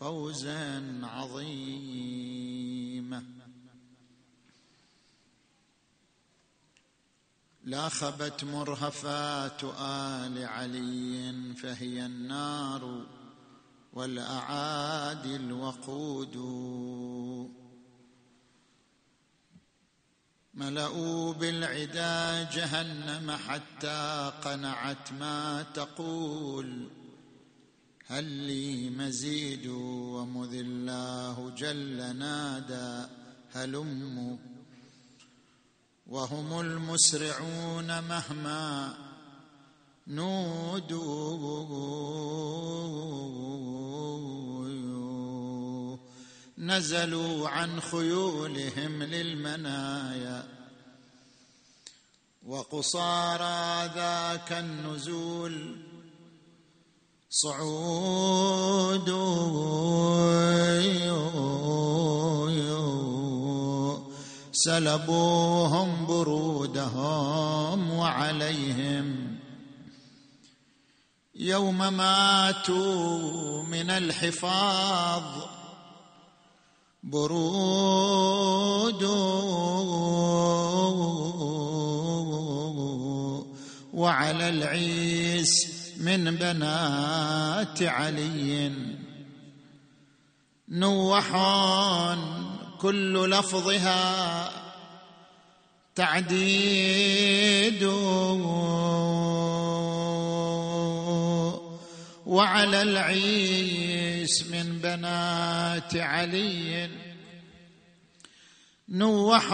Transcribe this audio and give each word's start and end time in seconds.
فوزا 0.00 1.00
عظيما. 1.02 3.24
لاخبت 7.64 8.44
مرهفات 8.44 9.64
آل 9.78 10.46
علي 10.46 11.54
فهي 11.54 12.06
النار 12.06 13.06
والأعادي 13.92 15.36
الوقود. 15.36 16.36
ملأوا 20.54 21.32
بالعدا 21.32 22.50
جهنم 22.50 23.30
حتى 23.30 24.32
قنعت 24.44 25.12
ما 25.12 25.62
تقول. 25.62 26.99
هل 28.10 28.24
لي 28.24 28.90
مزيد 28.90 29.66
ومذ 29.66 30.54
الله 30.54 31.50
جل 31.58 32.16
نادى 32.16 33.10
هلم 33.52 34.38
وهم 36.06 36.60
المسرعون 36.60 38.00
مهما 38.00 38.94
نودوا. 40.06 41.20
نزلوا 46.58 47.48
عن 47.48 47.80
خيولهم 47.80 49.02
للمنايا. 49.02 50.48
وقصارى 52.46 53.90
ذاك 53.94 54.52
النزول 54.52 55.89
صعود 57.30 59.10
سلبوهم 64.52 66.06
برودهم 66.06 67.90
وعليهم 67.90 69.36
يوم 71.34 71.92
ماتوا 71.92 73.62
من 73.62 73.90
الحفاظ 73.90 75.22
برود 77.02 79.04
وعلى 83.94 84.48
العيس 84.48 85.69
من 86.00 86.36
بنات 86.36 87.82
علي. 87.82 88.72
نوح 90.68 91.28
كل 92.80 93.30
لفظها 93.30 94.50
تعديد. 95.94 97.84
وعلى 102.26 102.82
العيس 102.82 104.46
من 104.46 104.78
بنات 104.78 105.96
علي. 105.96 106.90
نوح 108.88 109.44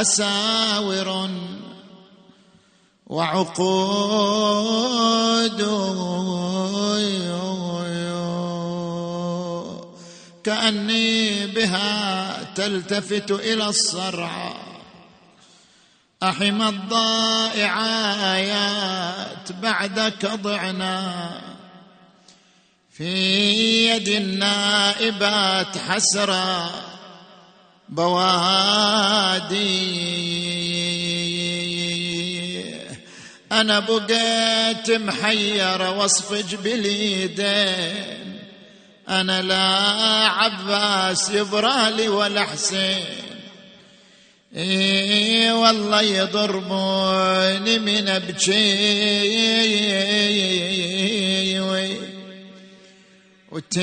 أساور 0.01 1.31
وعقود. 3.07 4.55
كأني 10.45 11.47
بها 11.47 12.37
تلتفت 12.55 13.31
إلى 13.31 13.67
الصرع. 13.67 14.55
أحم 16.23 16.63
الضائع 16.63 17.83
ايات 18.35 19.53
بعدك 19.63 20.27
ضعنا 20.27 21.41
في 22.93 23.15
يد 23.89 24.09
النائبات 24.09 25.79
حسرا. 25.79 26.71
بوادي. 27.89 29.15
أنا 33.53 33.81
بقيت 33.81 34.91
محير 34.91 35.83
وأصفج 35.83 36.55
باليدين 36.55 38.34
أنا 39.09 39.43
لا 39.43 39.65
عباس 40.29 41.31
يبرالي 41.31 42.09
ولا 42.09 42.45
حسين. 42.45 43.05
إيه 44.57 45.53
والله 45.53 46.03
يضربوني 46.03 47.79
من 47.79 48.09
أبكي. 48.09 49.45
وتيد 53.53 53.83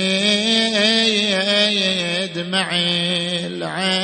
معي 2.40 3.48
العين. 3.48 4.02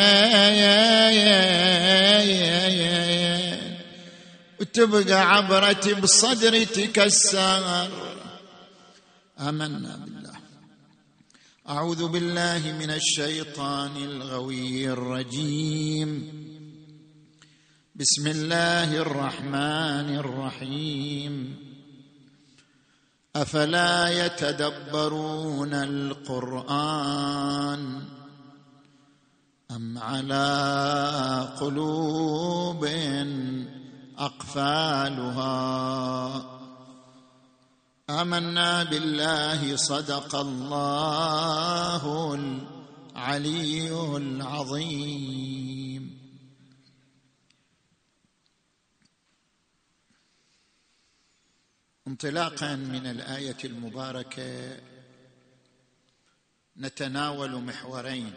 وتبقى 4.59 5.35
عبرتي 5.35 5.93
بصدري 5.93 6.65
تكسر. 6.65 7.87
آمنا 9.39 9.77
بالله. 9.77 10.16
أعوذ 11.69 12.07
بالله 12.07 12.71
من 12.79 12.89
الشيطان 12.89 13.97
الغوي 13.97 14.89
الرجيم. 14.89 16.09
بسم 17.95 18.27
الله 18.27 18.97
الرحمن 18.97 20.15
الرحيم. 20.15 21.55
أفلا 23.35 24.25
يتدبرون 24.25 25.73
القرآن 25.73 27.21
أم 29.71 29.97
على 29.97 31.55
قلوب 31.59 32.85
أقفالها؟ 34.17 35.47
آمنا 38.09 38.83
بالله 38.83 39.75
صدق 39.75 40.35
الله 40.35 42.33
العلي 42.35 44.17
العظيم. 44.17 46.03
انطلاقا 52.07 52.75
من 52.75 53.07
الآية 53.07 53.57
المباركة 53.63 54.79
نتناول 56.77 57.51
محورين. 57.51 58.33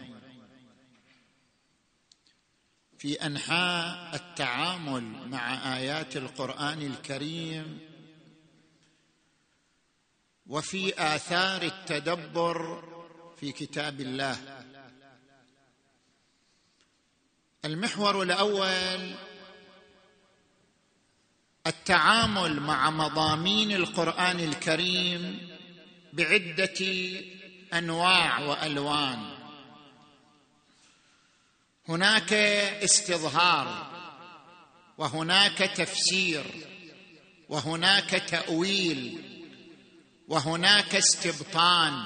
في 2.99 3.27
أنحاء 3.27 4.15
التعامل 4.15 5.29
مع 5.29 5.77
آيات 5.77 6.17
القرآن 6.17 6.83
الكريم 6.83 7.90
وفي 10.51 10.95
آثار 10.99 11.63
التدبر 11.63 12.83
في 13.41 13.53
كتاب 13.53 14.01
الله. 14.01 14.65
المحور 17.65 18.23
الأول 18.23 19.15
التعامل 21.67 22.61
مع 22.61 22.91
مضامين 22.91 23.73
القرآن 23.73 24.41
الكريم 24.41 25.49
بعدة 26.13 26.87
أنواع 27.75 28.41
وألوان. 28.41 29.31
هناك 31.89 32.33
استظهار 32.33 33.91
وهناك 34.99 35.59
تفسير 35.59 36.45
وهناك 37.49 38.11
تأويل 38.11 39.31
وهناك 40.31 40.95
استبطان. 40.95 42.03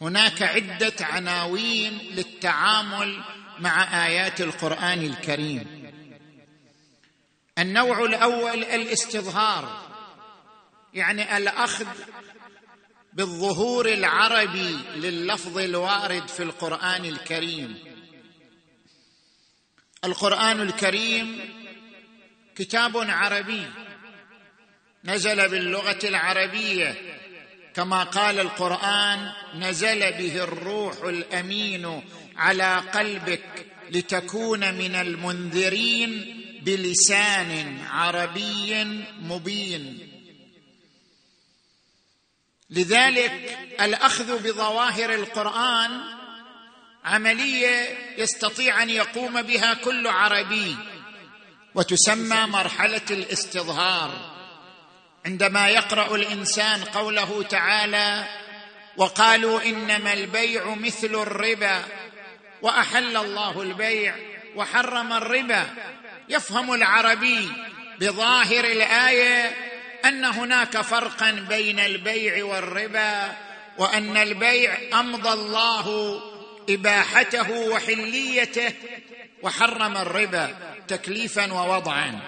هناك 0.00 0.42
عدة 0.42 0.94
عناوين 1.00 1.98
للتعامل 1.98 3.22
مع 3.58 4.06
آيات 4.06 4.40
القرآن 4.40 5.02
الكريم. 5.02 5.92
النوع 7.58 8.04
الأول 8.04 8.64
الاستظهار 8.64 9.88
يعني 10.94 11.36
الأخذ 11.36 11.86
بالظهور 13.12 13.88
العربي 13.88 14.78
لللفظ 14.96 15.58
الوارد 15.58 16.28
في 16.28 16.42
القرآن 16.42 17.04
الكريم. 17.04 17.78
القرآن 20.04 20.60
الكريم 20.60 21.40
كتاب 22.56 22.96
عربي. 22.96 23.66
نزل 25.04 25.48
باللغة 25.48 25.98
العربية. 26.04 27.18
كما 27.74 28.02
قال 28.02 28.40
القرآن 28.40 29.32
نزل 29.54 30.00
به 30.00 30.44
الروح 30.44 31.04
الأمين 31.04 32.02
على 32.36 32.76
قلبك 32.76 33.66
لتكون 33.90 34.74
من 34.74 34.94
المنذرين 34.94 36.34
بلسان 36.62 37.78
عربي 37.90 38.84
مبين. 39.20 40.08
لذلك 42.70 43.58
الأخذ 43.80 44.42
بظواهر 44.42 45.14
القرآن 45.14 46.00
عملية 47.04 47.98
يستطيع 48.18 48.82
أن 48.82 48.90
يقوم 48.90 49.42
بها 49.42 49.74
كل 49.74 50.06
عربي 50.06 50.76
وتسمى 51.74 52.46
مرحلة 52.46 53.06
الاستظهار. 53.10 54.37
عندما 55.26 55.68
يقرأ 55.68 56.14
الإنسان 56.14 56.84
قوله 56.84 57.42
تعالى 57.42 58.24
وقالوا 58.96 59.62
إنما 59.62 60.12
البيع 60.12 60.74
مثل 60.74 61.14
الربا 61.14 61.84
وأحل 62.62 63.16
الله 63.16 63.62
البيع 63.62 64.16
وحرم 64.56 65.12
الربا 65.12 65.66
يفهم 66.28 66.74
العربي 66.74 67.48
بظاهر 68.00 68.64
الآية 68.64 69.56
أن 70.04 70.24
هناك 70.24 70.80
فرقا 70.80 71.30
بين 71.30 71.78
البيع 71.78 72.44
والربا 72.44 73.36
وأن 73.78 74.16
البيع 74.16 74.78
أمضى 75.00 75.32
الله 75.32 76.20
إباحته 76.70 77.50
وحليته 77.50 78.72
وحرم 79.42 79.96
الربا 79.96 80.54
تكليفا 80.88 81.52
ووضعا. 81.52 82.20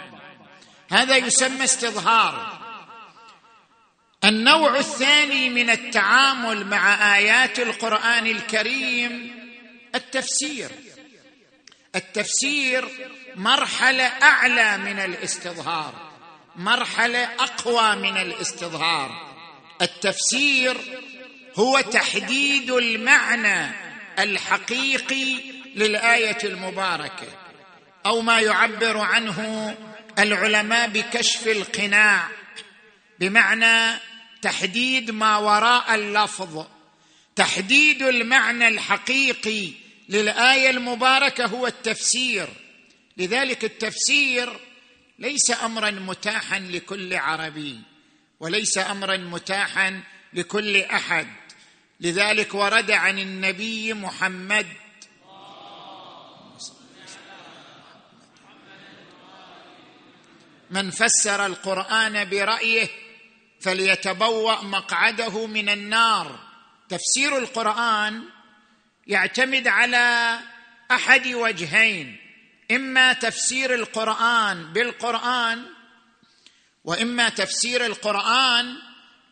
هذا 0.91 1.17
يسمى 1.17 1.65
استظهار. 1.65 2.60
النوع 4.25 4.79
الثاني 4.79 5.51
من 5.51 5.71
التعامل 5.71 6.67
مع 6.67 7.17
آيات 7.17 7.59
القرآن 7.59 8.27
الكريم 8.27 9.35
التفسير. 9.95 10.71
التفسير 11.97 12.89
مرحلة 13.37 14.05
أعلى 14.05 14.79
من 14.79 14.99
الاستظهار 14.99 16.11
مرحلة 16.57 17.25
أقوى 17.25 17.97
من 17.97 18.17
الاستظهار. 18.17 19.31
التفسير 19.83 20.77
هو 21.55 21.81
تحديد 21.81 22.71
المعنى 22.71 23.73
الحقيقي 24.19 25.41
للآية 25.75 26.39
المباركة 26.45 27.27
أو 28.07 28.21
ما 28.21 28.41
يعبر 28.41 28.99
عنه 28.99 29.75
العلماء 30.19 30.89
بكشف 30.89 31.49
القناع 31.49 32.29
بمعنى 33.19 34.01
تحديد 34.43 35.11
ما 35.11 35.37
وراء 35.37 35.95
اللفظ 35.95 36.67
تحديد 37.37 38.03
المعنى 38.03 38.69
الحقيقي 38.69 39.73
للآية 40.09 40.71
المباركة 40.71 41.47
هو 41.47 41.67
التفسير. 41.67 42.49
لذلك 43.17 43.65
التفسير 43.65 44.61
ليس 45.19 45.51
امرا 45.51 45.91
متاحا 45.91 46.59
لكل 46.59 47.15
عربي 47.15 47.81
وليس 48.41 48.79
امرا 48.79 49.17
متاحا 49.17 50.01
لكل 50.33 50.77
أحد. 50.77 51.27
لذلك 52.01 52.55
ورد 52.55 52.91
عن 52.91 53.19
النبي 53.19 53.95
محمد 53.95 54.67
من 60.71 60.91
فسر 60.91 61.47
القرآن 61.47 62.31
برأيه 62.31 62.89
فليتبوأ 63.61 64.65
مقعده 64.65 65.47
من 65.47 65.69
النار. 65.69 66.41
تفسير 66.89 67.39
القرآن 67.39 68.25
يعتمد 69.07 69.69
على 69.69 70.39
أحد 70.91 71.27
وجهين 71.27 72.17
إما 72.71 73.13
تفسير 73.13 73.75
القرآن 73.75 74.73
بالقرآن 74.73 75.67
وإما 76.85 77.29
تفسير 77.29 77.87
القرآن 77.87 78.77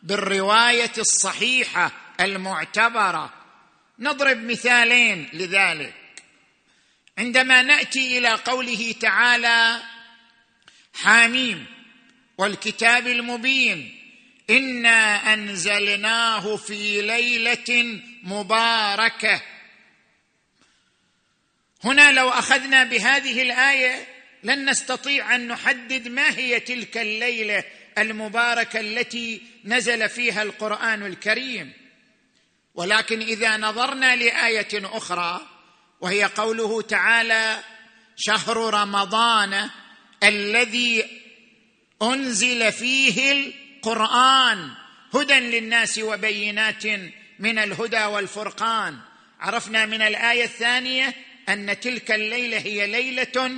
بالرواية 0.03 0.91
الصحيحة 0.97 1.91
المعتبرة. 2.19 3.33
نضرب 3.99 4.37
مثالين 4.37 5.29
لذلك. 5.33 5.93
عندما 7.17 7.61
نأتي 7.61 8.17
إلى 8.17 8.29
قوله 8.29 8.95
تعالى 8.99 9.81
حاميم 10.93 11.65
والكتاب 12.37 13.07
المبين 13.07 13.98
انا 14.49 15.33
انزلناه 15.33 16.55
في 16.55 17.01
ليله 17.01 18.01
مباركه. 18.23 19.41
هنا 21.83 22.11
لو 22.11 22.29
أخذنا 22.29 22.83
بهذه 22.83 23.41
الآية 23.41 24.07
لن 24.43 24.69
نستطيع 24.69 25.35
أن 25.35 25.47
نحدد 25.47 26.07
ما 26.07 26.37
هي 26.37 26.59
تلك 26.59 26.97
الليلة 26.97 27.63
المباركة 27.97 28.79
التي 28.79 29.41
نزل 29.65 30.09
فيها 30.09 30.43
القرآن 30.43 31.05
الكريم. 31.05 31.73
ولكن 32.75 33.21
إذا 33.21 33.57
نظرنا 33.57 34.15
لآية 34.15 34.69
أخرى 34.73 35.41
وهي 36.01 36.23
قوله 36.23 36.81
تعالى 36.81 37.59
شهر 38.15 38.57
رمضان 38.73 39.69
الذي 40.23 41.05
أنزل 42.01 42.71
فيه 42.71 43.53
القران 43.79 44.69
هدى 45.13 45.33
للناس 45.33 45.99
وبينات 45.99 46.85
من 47.39 47.59
الهدى 47.59 48.03
والفرقان. 48.03 48.97
عرفنا 49.39 49.85
من 49.85 50.01
الآية 50.01 50.43
الثانية 50.43 51.13
أن 51.49 51.79
تلك 51.79 52.11
الليلة 52.11 52.57
هي 52.57 52.87
ليلة 52.87 53.51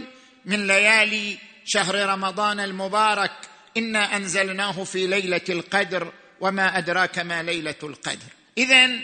من 0.45 0.67
ليالي 0.67 1.37
شهر 1.65 1.95
رمضان 1.95 2.59
المبارك. 2.59 3.31
إنا 3.77 4.15
أنزلناه 4.15 4.83
في 4.83 5.07
ليلة 5.07 5.41
القدر 5.49 6.13
وما 6.39 6.77
أدراك 6.77 7.19
ما 7.19 7.43
ليلة 7.43 7.75
القدر. 7.83 8.27
اذا 8.57 8.99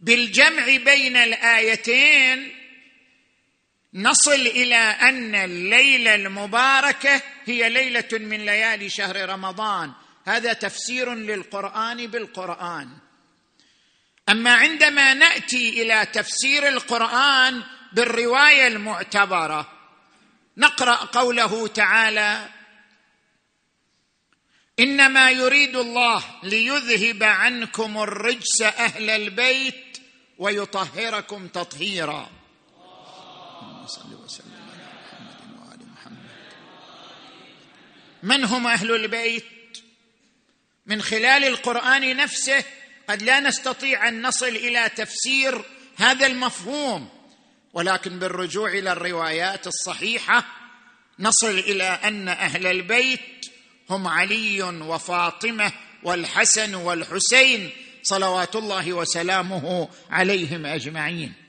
بالجمع 0.00 0.64
بين 0.64 1.16
الآيتين 1.16 2.57
نصل 3.98 4.32
إلى 4.32 4.76
أن 4.76 5.34
الليلة 5.34 6.14
المباركة 6.14 7.22
هي 7.44 7.68
ليلة 7.68 8.08
من 8.12 8.46
ليالي 8.46 8.88
شهر 8.90 9.28
رمضان. 9.28 9.92
هذا 10.24 10.52
تفسير 10.52 11.14
للقرآن 11.14 12.06
بالقرآن. 12.06 12.88
أما 14.28 14.54
عندما 14.54 15.14
نأتي 15.14 15.82
إلى 15.82 16.06
تفسير 16.06 16.68
القرآن 16.68 17.62
بالرواية 17.92 18.66
المعتبرة 18.66 19.72
نقرأ 20.56 20.94
قوله 20.94 21.66
تعالى 21.66 22.48
إنما 24.80 25.30
يريد 25.30 25.76
الله 25.76 26.24
ليذهب 26.42 27.22
عنكم 27.22 28.02
الرجس 28.02 28.62
أهل 28.62 29.10
البيت 29.10 29.98
ويطهركم 30.38 31.48
تطهيرا. 31.48 32.37
صل 33.88 34.14
وسلم 34.24 34.68
على 34.72 34.84
محمد 35.02 35.60
وال 35.60 35.92
محمد. 35.92 36.28
من 38.22 38.44
هم 38.44 38.66
أهل 38.66 38.94
البيت. 38.94 39.44
من 40.86 41.02
خلال 41.02 41.44
القرآن 41.44 42.16
نفسه 42.16 42.64
قد 43.08 43.22
لا 43.22 43.40
نستطيع 43.40 44.08
أن 44.08 44.22
نصل 44.22 44.48
إلى 44.48 44.90
تفسير 44.96 45.64
هذا 45.96 46.26
المفهوم 46.26 47.08
ولكن 47.72 48.18
بالرجوع 48.18 48.70
إلى 48.70 48.92
الروايات 48.92 49.66
الصحيحة 49.66 50.44
نصل 51.18 51.58
إلى 51.58 51.84
أن 51.84 52.28
أهل 52.28 52.66
البيت 52.66 53.46
هم 53.90 54.08
علي 54.08 54.62
وفاطمة 54.62 55.72
والحسن 56.02 56.74
والحسين 56.74 57.70
صلوات 58.02 58.56
الله 58.56 58.92
وسلامه 58.92 59.88
عليهم 60.10 60.66
أجمعين. 60.66 61.47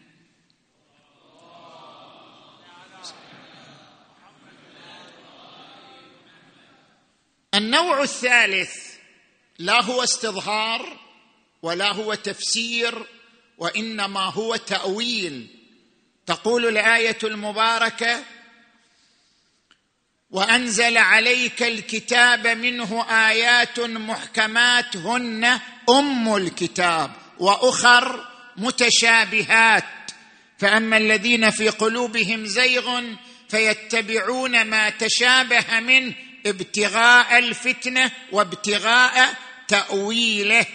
النوع 7.54 8.02
الثالث 8.02 8.76
لا 9.60 9.84
هو 9.84 10.04
استظهار 10.04 11.00
ولا 11.62 11.94
هو 11.94 12.14
تفسير 12.14 13.06
وإنما 13.58 14.20
هو 14.20 14.56
تأويل. 14.56 15.48
تقول 16.26 16.68
الآية 16.68 17.18
المباركة 17.24 18.24
وأنزل 20.32 20.98
عليك 20.98 21.64
الكتاب 21.64 22.48
منه 22.48 23.06
آيات 23.30 23.80
محكمات 23.80 24.98
هن 24.98 25.60
أم 25.90 26.36
الكتاب 26.36 27.12
وأخر 27.40 28.28
متشابهات. 28.58 29.84
فأما 30.58 30.98
الذين 30.98 31.50
في 31.50 31.70
قلوبهم 31.70 32.46
زيغ 32.46 33.02
فيتبعون 33.50 34.66
ما 34.66 34.90
تشابه 34.90 35.80
منه 35.80 36.29
ابتغاء 36.46 37.38
الفتنة 37.38 38.12
وابتغاء 38.32 39.34
تأويله. 39.68 40.66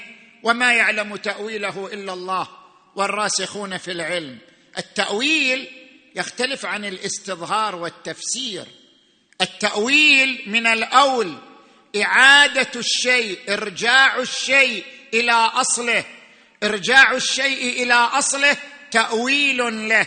وما 0.42 0.74
يعلم 0.74 1.16
تأويله 1.16 1.90
إلا 1.92 2.12
الله 2.12 2.48
والراسخون 2.96 3.78
في 3.78 3.90
العلم. 3.90 4.38
التأويل 4.78 5.68
يختلف 6.16 6.66
عن 6.66 6.84
الاستظهار 6.84 7.76
والتفسير. 7.76 8.64
التأويل 9.40 10.42
من 10.46 10.66
الأول 10.66 11.34
إعادة 11.96 12.70
الشيء 12.76 13.38
إرجاع 13.48 14.16
الشيء 14.18 14.84
إلى 15.14 15.32
أصله. 15.32 16.04
إرجاع 16.62 17.12
الشيء 17.12 17.82
إلى 17.82 17.94
أصله 17.94 18.56
تأويل 18.90 19.88
له 19.88 20.06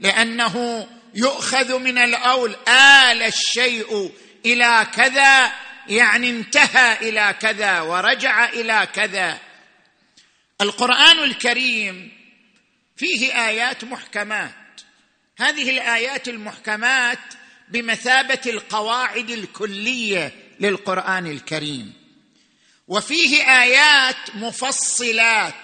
لأنه 0.00 0.88
يؤخذ 1.14 1.78
من 1.78 1.98
الأول 1.98 2.56
آل 2.68 3.22
الشيء 3.22 4.12
إلى 4.46 4.86
كذا 4.94 5.52
يعني 5.88 6.30
انتهى 6.30 7.08
إلى 7.08 7.34
كذا 7.40 7.80
ورجع 7.80 8.48
إلى 8.48 8.88
كذا. 8.94 9.38
القرآن 10.60 11.18
الكريم 11.18 12.12
فيه 12.96 13.48
آيات 13.48 13.84
محكمات. 13.84 14.54
هذه 15.38 15.70
الآيات 15.70 16.28
المحكمات 16.28 17.18
بمثابة 17.68 18.40
القواعد 18.46 19.30
الكلية 19.30 20.32
للقرآن 20.60 21.26
الكريم. 21.26 21.92
وفيه 22.88 23.62
آيات 23.62 24.16
مفصلات 24.34 25.54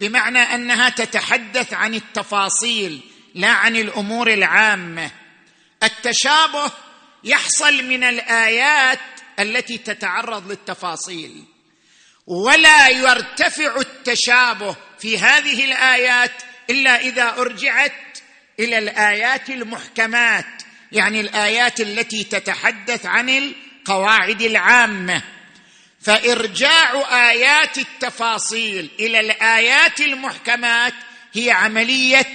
بمعنى 0.00 0.38
أنها 0.38 0.88
تتحدث 0.88 1.74
عن 1.74 1.94
التفاصيل 1.94 3.00
لا 3.34 3.50
عن 3.50 3.76
الأمور 3.76 4.32
العامة. 4.32 5.10
التشابه 5.82 6.72
يحصل 7.26 7.84
من 7.84 8.04
الآيات 8.04 8.98
التي 9.38 9.78
تتعرض 9.78 10.50
للتفاصيل. 10.50 11.44
ولا 12.26 12.88
يرتفع 12.88 13.76
التشابه 13.76 14.76
في 14.98 15.18
هذه 15.18 15.64
الآيات 15.64 16.32
إلا 16.70 17.00
إذا 17.00 17.34
أرجعت 17.38 18.18
إلى 18.60 18.78
الآيات 18.78 19.50
المحكمات 19.50 20.46
يعني 20.92 21.20
الآيات 21.20 21.80
التي 21.80 22.24
تتحدث 22.24 23.06
عن 23.06 23.28
القواعد 23.28 24.42
العامة. 24.42 25.22
فإرجاع 26.00 26.92
آيات 27.30 27.78
التفاصيل 27.78 28.90
إلى 29.00 29.20
الآيات 29.20 30.00
المحكمات 30.00 30.94
هي 31.32 31.50
عملية 31.50 32.26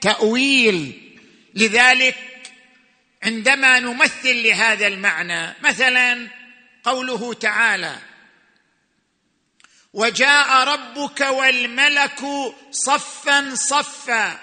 تأويل. 0.00 0.92
لذلك 1.54 2.29
عندما 3.22 3.80
نمثل 3.80 4.42
لهذا 4.42 4.86
المعنى 4.86 5.56
مثلا 5.62 6.28
قوله 6.84 7.34
تعالى 7.34 7.98
وجاء 9.92 10.64
ربك 10.64 11.20
والملك 11.20 12.20
صفا 12.70 13.54
صفا. 13.54 14.38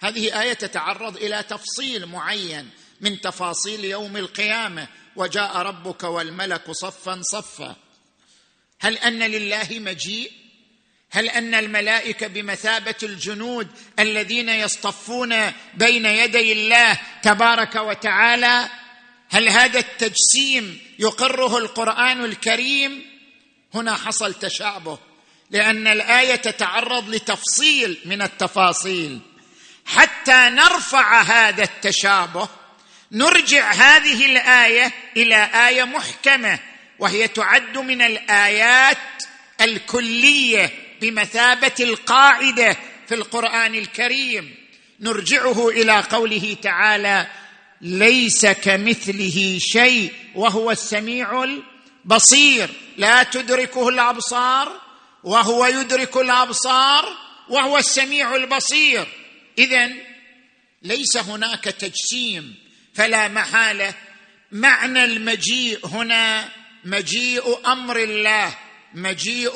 هذه 0.00 0.40
آية 0.42 0.52
تتعرض 0.52 1.16
إلى 1.16 1.42
تفصيل 1.42 2.06
معين 2.06 2.70
من 3.00 3.20
تفاصيل 3.20 3.84
يوم 3.84 4.16
القيامة 4.16 4.88
وجاء 5.16 5.56
ربك 5.56 6.04
والملك 6.04 6.70
صفا 6.70 7.20
صفا. 7.22 7.76
هل 8.80 8.98
أن 8.98 9.18
لله 9.18 9.68
مجيء؟ 9.70 10.41
هل 11.14 11.28
أن 11.28 11.54
الملائكة 11.54 12.26
بمثابة 12.26 12.94
الجنود 13.02 13.68
الذين 13.98 14.48
يصطفون 14.48 15.52
بين 15.74 16.06
يدي 16.06 16.52
الله 16.52 16.98
تبارك 17.22 17.74
وتعالى 17.74 18.68
هل 19.30 19.48
هذا 19.48 19.78
التجسيم 19.78 20.80
يقره 20.98 21.58
القرآن 21.58 22.24
الكريم؟ 22.24 23.04
هنا 23.74 23.94
حصل 23.94 24.34
تشابه 24.34 24.98
لأن 25.50 25.86
الآية 25.86 26.36
تتعرض 26.36 27.08
لتفصيل 27.08 27.98
من 28.04 28.22
التفاصيل. 28.22 29.20
حتى 29.86 30.48
نرفع 30.50 31.22
هذا 31.22 31.62
التشابه 31.62 32.48
نرجع 33.12 33.72
هذه 33.72 34.26
الآية 34.26 34.92
إلى 35.16 35.50
آية 35.68 35.84
محكمة 35.84 36.58
وهي 36.98 37.28
تعد 37.28 37.78
من 37.78 38.02
الآيات 38.02 38.98
الكلية 39.60 40.70
بمثابة 41.02 41.74
القاعدة 41.80 42.76
في 43.08 43.14
القرآن 43.14 43.74
الكريم. 43.74 44.54
نرجعه 45.00 45.68
إلى 45.68 46.00
قوله 46.00 46.56
تعالى 46.62 47.26
ليس 47.80 48.46
كمثله 48.46 49.58
شيء 49.60 50.12
وهو 50.34 50.70
السميع 50.70 51.44
البصير. 51.44 52.70
لا 52.96 53.22
تدركه 53.22 53.88
الأبصار 53.88 54.80
وهو 55.24 55.66
يدرك 55.66 56.16
الأبصار 56.16 57.16
وهو 57.48 57.78
السميع 57.78 58.34
البصير. 58.34 59.06
اذا 59.58 59.90
ليس 60.82 61.16
هناك 61.16 61.64
تجسيم 61.64 62.54
فلا 62.94 63.28
محالة. 63.28 63.94
معنى 64.52 65.04
المجيء 65.04 65.86
هنا 65.86 66.48
مجيء 66.84 67.72
أمر 67.72 67.96
الله. 67.96 68.54
مجيء 68.94 69.52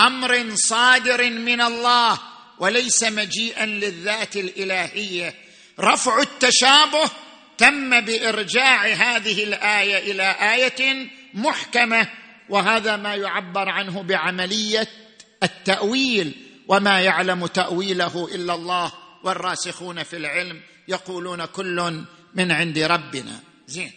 أمر 0.00 0.54
صادر 0.54 1.30
من 1.30 1.60
الله 1.60 2.18
وليس 2.58 3.02
مجيئا 3.02 3.66
للذات 3.66 4.36
الإلهية. 4.36 5.34
رفع 5.80 6.20
التشابه 6.20 7.10
تم 7.58 8.00
بإرجاع 8.00 8.86
هذه 8.86 9.44
الآية 9.44 10.12
إلى 10.12 10.36
آية 10.54 11.10
محكمة 11.34 12.08
وهذا 12.48 12.96
ما 12.96 13.14
يعبر 13.14 13.68
عنه 13.68 14.02
بعملية 14.02 14.88
التأويل 15.42 16.34
وما 16.68 17.00
يعلم 17.00 17.46
تأويله 17.46 18.28
إلا 18.34 18.54
الله 18.54 18.92
والراسخون 19.24 20.02
في 20.02 20.16
العلم 20.16 20.60
يقولون 20.88 21.44
كل 21.44 22.04
من 22.34 22.52
عند 22.52 22.78
ربنا. 22.78 23.40
زين. 23.66 23.92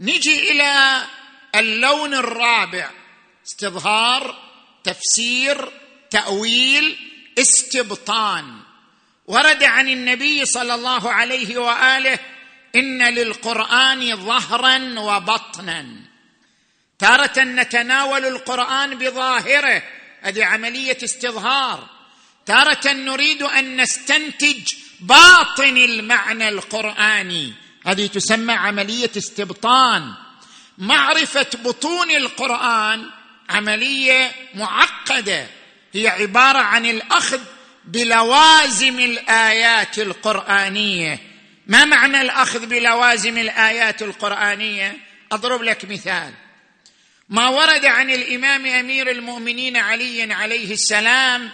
نجي 0.00 0.50
إلى 0.50 1.02
اللون 1.54 2.14
الرابع. 2.14 2.90
استظهار 3.46 4.36
تفسير 4.84 5.72
تأويل 6.10 6.96
استبطان. 7.38 8.60
ورد 9.26 9.64
عن 9.64 9.88
النبي 9.88 10.44
صلى 10.44 10.74
الله 10.74 11.12
عليه 11.12 11.58
وآله 11.58 12.18
إن 12.76 13.02
للقرآن 13.14 14.16
ظهرا 14.16 15.00
وبطنا. 15.00 15.86
تارة 16.98 17.40
نتناول 17.40 18.24
القرآن 18.24 18.98
بظاهره 18.98 19.82
هذه 20.20 20.44
عملية 20.44 20.98
استظهار. 21.04 21.88
تارة 22.46 22.92
نريد 22.92 23.42
أن 23.42 23.80
نستنتج 23.80 24.72
باطن 25.00 25.76
المعنى 25.76 26.48
القرآني 26.48 27.54
هذه 27.86 28.06
تسمى 28.06 28.52
عملية 28.52 29.10
استبطان. 29.16 30.14
معرفة 30.78 31.46
بطون 31.64 32.10
القرآن 32.10 33.10
عملية 33.48 34.32
معقدة. 34.54 35.46
هي 35.92 36.08
عبارة 36.08 36.58
عن 36.58 36.86
الأخذ 36.86 37.40
بلوازم 37.84 39.00
الآيات 39.00 39.98
القرآنية. 39.98 41.18
ما 41.66 41.84
معنى 41.84 42.20
الأخذ 42.20 42.66
بلوازم 42.66 43.38
الآيات 43.38 44.02
القرآنية؟ 44.02 44.96
أضرب 45.32 45.62
لك 45.62 45.84
مثال. 45.84 46.32
ما 47.28 47.48
ورد 47.48 47.84
عن 47.84 48.10
الإمام 48.10 48.66
أمير 48.66 49.10
المؤمنين 49.10 49.76
علي 49.76 50.32
عليه 50.32 50.72
السلام 50.72 51.50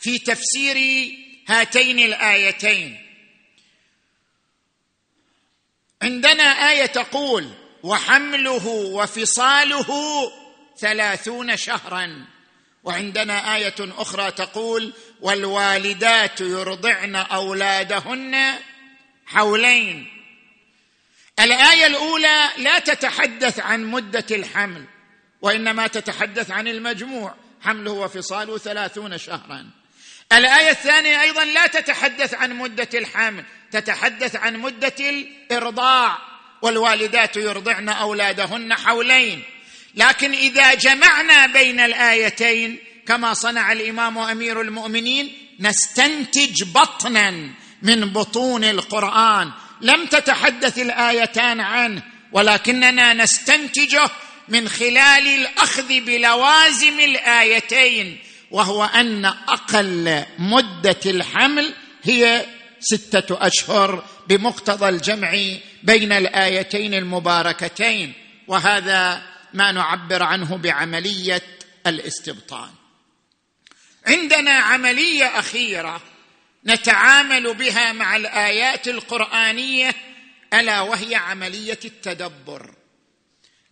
في 0.00 0.18
تفسير 0.18 0.76
هاتين 1.48 1.98
الآيتين. 1.98 3.04
عندنا 6.02 6.42
آية 6.42 6.86
تقول 6.86 7.50
وحمله 7.82 8.66
وفصاله 8.66 9.86
ثلاثون 10.78 11.56
شهرا. 11.56 12.26
وعندنا 12.84 13.56
آية 13.56 13.74
أخرى 13.80 14.30
تقول 14.30 14.92
والوالدات 15.20 16.40
يرضعن 16.40 17.16
أولادهن 17.16 18.54
حولين. 19.26 20.06
الآية 21.40 21.86
الأولى 21.86 22.48
لا 22.56 22.78
تتحدث 22.78 23.60
عن 23.60 23.84
مدة 23.84 24.26
الحمل 24.30 24.84
وإنما 25.42 25.86
تتحدث 25.86 26.50
عن 26.50 26.68
المجموع. 26.68 27.34
حمله 27.62 27.90
وفصاله 27.90 28.58
ثلاثون 28.58 29.18
شهرا. 29.18 29.70
الآية 30.32 30.70
الثانية 30.70 31.22
أيضا 31.22 31.44
لا 31.44 31.66
تتحدث 31.66 32.34
عن 32.34 32.52
مدة 32.52 32.88
الحمل 32.94 33.44
تتحدث 33.70 34.36
عن 34.36 34.56
مدة 34.56 34.94
الإرضاع. 35.00 36.18
والوالدات 36.62 37.36
يرضعن 37.36 37.88
أولادهن 37.88 38.74
حولين. 38.74 39.44
لكن 39.94 40.32
إذا 40.32 40.74
جمعنا 40.74 41.46
بين 41.46 41.80
الآيتين 41.80 42.78
كما 43.06 43.34
صنع 43.34 43.72
الإمام 43.72 44.18
أمير 44.18 44.60
المؤمنين 44.60 45.32
نستنتج 45.60 46.64
بطنا 46.64 47.50
من 47.82 48.04
بطون 48.04 48.64
القرآن. 48.64 49.50
لم 49.80 50.06
تتحدث 50.06 50.78
الآيتان 50.78 51.60
عنه 51.60 52.02
ولكننا 52.32 53.14
نستنتجه 53.14 54.10
من 54.48 54.68
خلال 54.68 55.26
الأخذ 55.26 56.00
بلوازم 56.00 57.00
الآيتين 57.00 58.18
وهو 58.50 58.84
أن 58.84 59.24
أقل 59.24 60.24
مدة 60.38 61.00
الحمل 61.06 61.74
هي 62.02 62.46
ستة 62.80 63.46
أشهر 63.46 64.04
بمقتضى 64.28 64.88
الجمع 64.88 65.38
بين 65.82 66.12
الآيتين 66.12 66.94
المباركتين. 66.94 68.12
وهذا 68.48 69.22
ما 69.54 69.72
نعبر 69.72 70.22
عنه 70.22 70.56
بعملية 70.56 71.42
الاستبطان. 71.86 72.70
عندنا 74.06 74.52
عملية 74.52 75.38
أخيرة 75.38 76.00
نتعامل 76.66 77.54
بها 77.54 77.92
مع 77.92 78.16
الآيات 78.16 78.88
القرآنية 78.88 79.94
ألا 80.54 80.80
وهي 80.80 81.14
عملية 81.14 81.78
التدبر. 81.84 82.74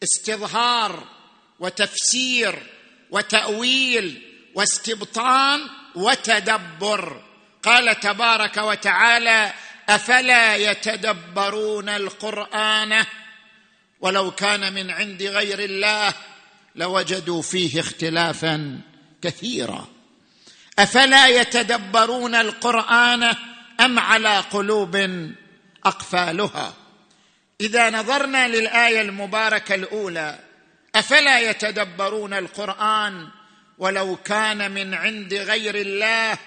استظهار 0.03 1.09
وتفسير 1.59 2.63
وتأويل 3.11 4.23
واستبطان 4.55 5.61
وتدبر. 5.95 7.23
قال 7.63 8.01
تبارك 8.01 8.57
وتعالى 8.57 9.53
أفلا 9.89 10.57
يتدبرون 10.57 11.89
القرآن 11.89 13.05
ولو 14.01 14.31
كان 14.31 14.73
من 14.73 14.91
عند 14.91 15.23
غير 15.23 15.59
الله 15.59 16.15
لوجدوا 16.75 17.43
فيه 17.43 17.81
اختلافا 17.81 18.81
كثيرا. 19.23 19.89
أفلا 20.79 21.27
يتدبرون 21.29 22.35
القرآن 22.35 23.35
أم 23.81 23.99
على 23.99 24.39
قلوب 24.39 25.11
أقفالها؟ 25.85 26.75
إذا 27.61 27.91
نظرنا 27.91 28.49
للآية 28.49 29.01
المباركة 29.01 29.75
الأولى 29.75 30.39
أفلا 30.95 31.41
يتدبرون 31.41 32.35
القرآن 32.35 33.29
ولو 33.79 34.17
كان 34.17 34.71
من 34.71 34.95
عند 34.95 35.35
غير 35.35 35.75
الله 35.75 36.39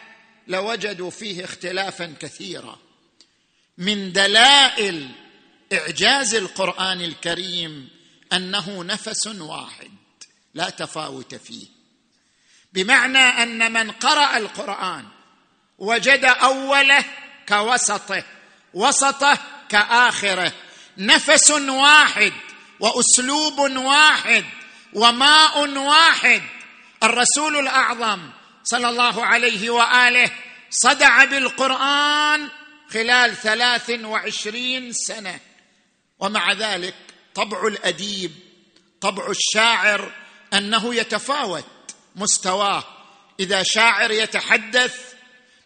لوجدوا 0.47 1.09
فيه 1.09 1.45
اختلافا 1.45 2.13
كثيرا. 2.19 2.79
من 3.77 4.11
دلائل 4.11 5.09
إعجاز 5.73 6.35
القرآن 6.35 7.01
الكريم 7.01 7.89
أنه 8.33 8.83
نفس 8.83 9.27
واحد 9.27 9.91
لا 10.53 10.69
تفاوت 10.69 11.35
فيه. 11.35 11.67
بمعنى 12.73 13.17
أن 13.17 13.71
من 13.71 13.91
قرأ 13.91 14.37
القرآن 14.37 15.05
وجد 15.77 16.25
أوله 16.25 17.05
كوسطه 17.49 18.23
وسطه 18.73 19.37
كآخره. 19.69 20.53
نفس 20.97 21.51
واحد 21.51 22.33
وأسلوب 22.79 23.59
واحد 23.59 24.45
وماء 24.93 25.67
واحد. 25.67 26.41
الرسول 27.03 27.57
الأعظم 27.59 28.29
صلى 28.63 28.89
الله 28.89 29.25
عليه 29.25 29.69
وآله 29.69 30.31
صدع 30.69 31.25
بالقرآن 31.25 32.49
خلال 32.93 33.35
ثلاث 33.35 33.89
وعشرين 33.89 34.93
سنة. 34.93 35.39
ومع 36.19 36.53
ذلك 36.53 36.95
طبع 37.35 37.67
الأديب 37.67 38.31
طبع 39.01 39.29
الشاعر 39.29 40.11
أنه 40.53 40.95
يتفاوت 40.95 41.65
مستواه. 42.15 42.83
إذا 43.39 43.63
شاعر 43.63 44.11
يتحدث 44.11 44.95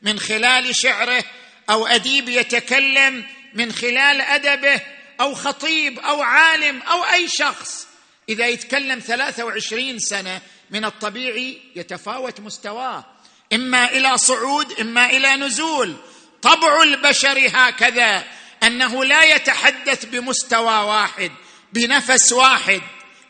من 0.02 0.20
خلال 0.20 0.76
شعره 0.76 1.24
أو 1.70 1.88
أديب 1.88 2.30
يتكلم 2.30 3.26
من 3.54 3.72
خلال 3.72 4.22
أدبه 4.22 4.82
أو 5.22 5.36
خطيب 5.36 6.00
أو 6.00 6.22
عالم 6.22 6.82
أو 6.82 7.04
أي 7.04 7.28
شخص. 7.28 7.88
إذا 8.30 8.48
يتكلم 8.48 9.00
ثلاثة 9.00 9.44
وعشرين 9.44 10.00
سنة 10.00 10.42
من 10.70 10.86
الطبيعي 10.86 11.62
يتفاوت 11.76 12.40
مستواه. 12.40 13.06
إما 13.54 13.92
إلى 13.92 14.18
صعود 14.18 14.80
إما 14.80 15.10
إلى 15.10 15.36
نزول. 15.36 15.96
طبع 16.42 16.84
البشر 16.84 17.50
هكذا. 17.54 18.24
أنه 18.68 19.06
لا 19.06 19.24
يتحدث 19.24 20.06
بمستوى 20.06 20.78
واحد 20.86 21.32
بنفس 21.74 22.34
واحد. 22.34 22.82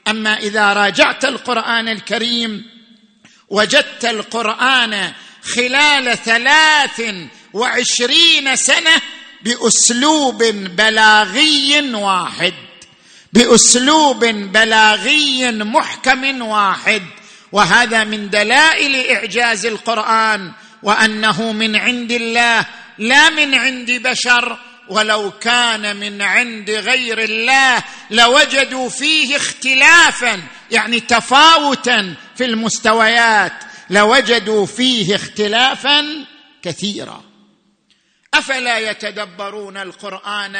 أما 0.07 0.37
إذا 0.37 0.73
راجعت 0.73 1.25
القرآن 1.25 1.87
الكريم 1.87 2.65
وجدت 3.49 4.05
القرآن 4.05 5.11
خلال 5.55 6.17
ثلاث 6.17 7.01
وعشرين 7.53 8.55
سنة 8.55 9.01
بأسلوب 9.41 10.43
بلاغي 10.77 11.93
واحد 11.93 12.53
بأسلوب 13.33 14.25
بلاغي 14.25 15.51
محكم 15.51 16.41
واحد. 16.41 17.03
وهذا 17.51 18.03
من 18.03 18.29
دلائل 18.29 18.95
إعجاز 19.15 19.65
القرآن 19.65 20.51
وأنه 20.83 21.51
من 21.51 21.75
عند 21.75 22.11
الله 22.11 22.65
لا 22.97 23.29
من 23.29 23.55
عند 23.55 23.91
بشر. 23.91 24.59
ولو 24.93 25.31
كان 25.31 25.95
من 25.95 26.21
عند 26.21 26.69
غير 26.69 27.23
الله 27.23 27.83
لوجدوا 28.09 28.89
فيه 28.89 29.35
اختلافا 29.35 30.43
يعني 30.71 30.99
تفاوتا 30.99 32.15
في 32.35 32.45
المستويات 32.45 33.63
لوجدوا 33.89 34.65
فيه 34.65 35.15
اختلافا 35.15 36.25
كثيرا. 36.61 37.23
أفلا 38.33 38.77
يتدبرون 38.77 39.77
القرآن 39.77 40.55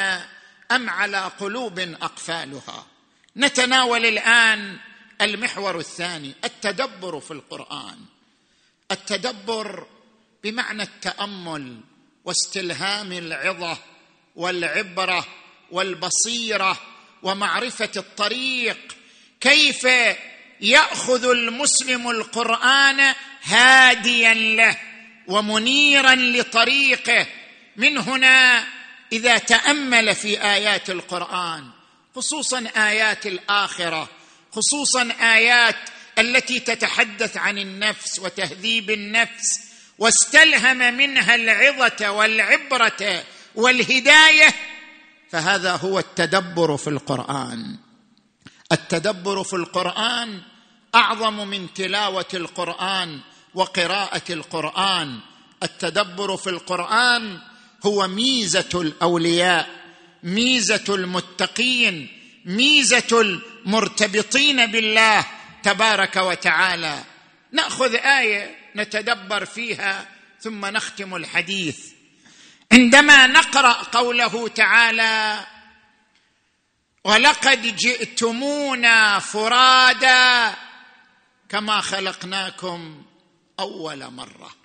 أم 0.71 0.89
على 0.89 1.31
قلوب 1.39 1.79
أقفالها؟ 1.79 2.85
نتناول 3.37 4.05
الآن 4.05 4.77
المحور 5.21 5.79
الثاني 5.79 6.33
التدبر 6.45 7.19
في 7.19 7.31
القرآن. 7.31 7.97
التدبر 8.91 9.87
بمعنى 10.43 10.83
التأمل 10.83 11.77
واستلهام 12.25 13.11
العظة 13.11 13.77
والعبرة 14.35 15.25
والبصيرة 15.71 16.81
ومعرفة 17.23 17.91
الطريق 17.97 18.95
كيف 19.41 19.87
يأخذ 20.61 21.29
المسلم 21.29 22.09
القرآن 22.09 23.13
هاديا 23.43 24.33
له 24.33 24.77
ومنيرا 25.27 26.15
لطريقه؟ 26.15 27.27
من 27.75 27.97
هنا 27.97 28.65
إذا 29.11 29.37
تأمل 29.37 30.15
في 30.15 30.41
آيات 30.43 30.89
القرآن 30.89 31.69
خصوصا 32.15 32.65
آيات 32.77 33.25
الآخرة 33.25 34.09
خصوصا 34.51 35.15
آيات 35.21 35.75
التي 36.19 36.59
تتحدث 36.59 37.37
عن 37.37 37.57
النفس 37.57 38.19
وتهذيب 38.19 38.89
النفس 38.89 39.59
واستلهم 39.99 40.77
منها 40.77 41.35
العظة 41.35 42.09
والعبرة 42.09 43.23
والهداية 43.55 44.55
فهذا 45.29 45.75
هو 45.75 45.99
التدبر 45.99 46.77
في 46.77 46.89
القرآن. 46.89 47.77
التدبر 48.71 49.43
في 49.43 49.53
القرآن 49.53 50.41
أعظم 50.95 51.47
من 51.47 51.73
تلاوة 51.73 52.25
القرآن 52.33 53.19
وقراءة 53.53 54.33
القرآن. 54.33 55.19
التدبر 55.63 56.37
في 56.37 56.49
القرآن 56.49 57.39
هو 57.85 58.07
ميزة 58.07 58.69
الأولياء 58.81 59.69
ميزة 60.23 60.83
المتقين 60.89 62.07
ميزة 62.45 63.21
المرتبطين 63.21 64.65
بالله 64.65 65.25
تبارك 65.63 66.15
وتعالى. 66.15 67.03
نأخذ 67.51 67.95
آية 67.95 68.55
نتدبر 68.75 69.45
فيها 69.45 70.07
ثم 70.41 70.65
نختم 70.65 71.15
الحديث. 71.15 71.92
عندما 72.73 73.27
نقرأ 73.27 73.73
قوله 73.73 74.47
تعالى 74.47 75.45
ولقد 77.03 77.75
جئتمونا 77.75 79.19
فرادا 79.19 80.55
كما 81.49 81.81
خلقناكم 81.81 83.05
أول 83.59 84.11
مرة. 84.11 84.55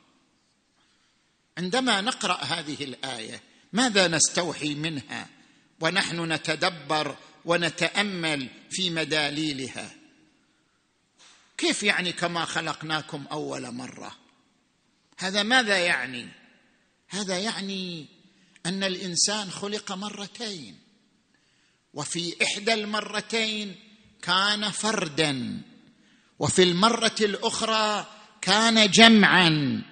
عندما 1.59 2.01
نقرأ 2.01 2.45
هذه 2.45 2.85
الآية 2.85 3.43
ماذا 3.73 4.09
نستوحي 4.09 4.75
منها؟ 4.75 5.27
ونحن 5.81 6.33
نتدبر 6.33 7.17
ونتأمل 7.45 8.49
في 8.71 8.91
مداليلها. 8.91 9.91
كيف 11.59 11.83
يعني 11.83 12.13
كما 12.13 12.45
خلقناكم 12.45 13.27
أول 13.33 13.75
مرة؟ 13.75 14.17
هذا 15.19 15.43
ماذا 15.43 15.79
يعني؟ 15.79 16.29
هذا 17.09 17.39
يعني 17.39 18.07
أن 18.67 18.85
الإنسان 18.85 19.51
خلق 19.51 19.93
مرتين 19.93 20.77
وفي 21.95 22.35
إحدى 22.43 22.75
المرتين 22.75 23.75
كان 24.23 24.71
فردا 24.71 25.63
وفي 26.39 26.63
المرة 26.63 27.15
الأخرى 27.21 28.07
كان 28.41 28.91
جمعا. 28.91 29.83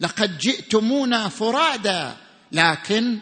لقد 0.00 0.38
جئتمونا 0.38 1.28
فرادا 1.28 2.16
لكن 2.52 3.18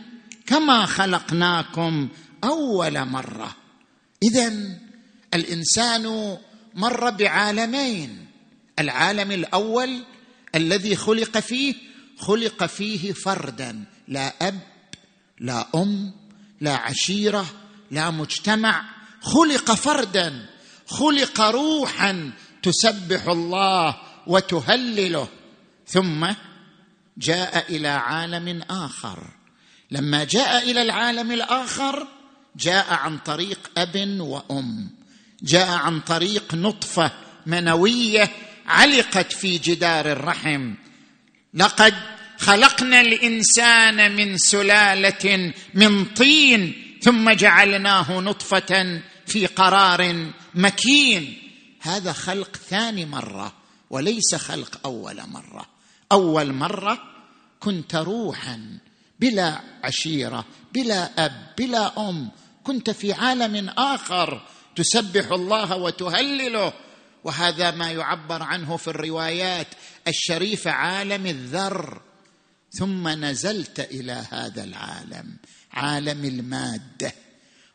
كما 0.47 0.87
خلقناكم 0.87 2.09
أول 2.45 3.05
مرة. 3.05 3.57
اذا 4.23 4.53
الإنسان 5.35 6.39
مر 6.75 7.11
بعالمين 7.11 8.27
العالم 8.79 9.31
الأول 9.31 10.05
الذي 10.55 10.97
خلق 10.97 11.39
فيه 11.39 11.89
خلق 12.20 12.66
فيه 12.66 13.12
فردا 13.12 13.85
لا 14.09 14.48
أب 14.48 14.61
لا 15.40 15.66
أم 15.74 16.12
لا 16.61 16.76
عشيرة 16.76 17.46
لا 17.90 18.11
مجتمع. 18.11 18.85
خلق 19.22 19.74
فردا 19.74 20.46
خلق 20.87 21.40
روحا 21.40 22.30
تسبح 22.62 23.26
الله 23.26 23.96
وتهلله. 24.26 25.28
ثم 25.87 26.26
جاء 27.18 27.72
إلى 27.72 27.88
عالم 27.88 28.62
آخر. 28.70 29.18
لما 29.90 30.24
جاء 30.24 30.70
إلى 30.70 30.83
العالم 30.83 31.33
الآخر 31.33 32.09
جاء 32.56 32.94
عن 32.94 33.18
طريق 33.18 33.70
أب 33.76 34.20
وأم. 34.20 34.90
جاء 35.42 35.68
عن 35.68 36.00
طريق 36.00 36.54
نطفة 36.54 37.12
منوية 37.46 38.30
علقت 38.66 39.33
في 39.33 39.59
جدار 39.59 40.12
الرحم. 40.12 40.74
لقد 41.55 41.95
خلقنا 42.39 43.01
الإنسان 43.01 44.17
من 44.17 44.37
سلالة 44.37 45.53
من 45.75 46.05
طين 46.05 46.91
ثم 47.03 47.31
جعلناه 47.31 48.21
نطفة 48.21 49.01
في 49.27 49.47
قرار 49.47 50.31
مكين. 50.55 51.39
هذا 51.81 52.13
خلق 52.13 52.57
ثاني 52.57 53.05
مرة 53.05 53.53
وليس 53.91 54.35
خلق 54.35 54.81
أول 54.85 55.21
مرة. 55.29 55.67
أول 56.13 56.53
مرة 56.53 56.99
كنت 57.61 57.95
روحا 57.97 58.79
بلا 59.21 59.61
عشيرة 59.85 60.45
بلا 60.73 61.25
أب 61.25 61.47
بلا 61.59 62.09
أم. 62.09 62.31
كنت 62.65 62.91
في 62.91 63.13
عالم 63.13 63.69
آخر 63.69 64.43
تسبح 64.77 65.31
الله 65.33 65.77
وتهلله. 65.77 66.73
وهذا 67.24 67.70
ما 67.70 67.90
يعبر 67.90 68.42
عنه 68.42 68.76
في 68.76 68.88
الروايات 68.88 69.66
الشريفه 70.09 70.70
عالم 70.70 71.26
الذر. 71.26 72.02
ثم 72.72 73.09
نزلت 73.09 73.80
إلى 73.80 74.24
هذا 74.30 74.64
العالم 74.64 75.37
عالم 75.72 76.24
المادة. 76.24 77.12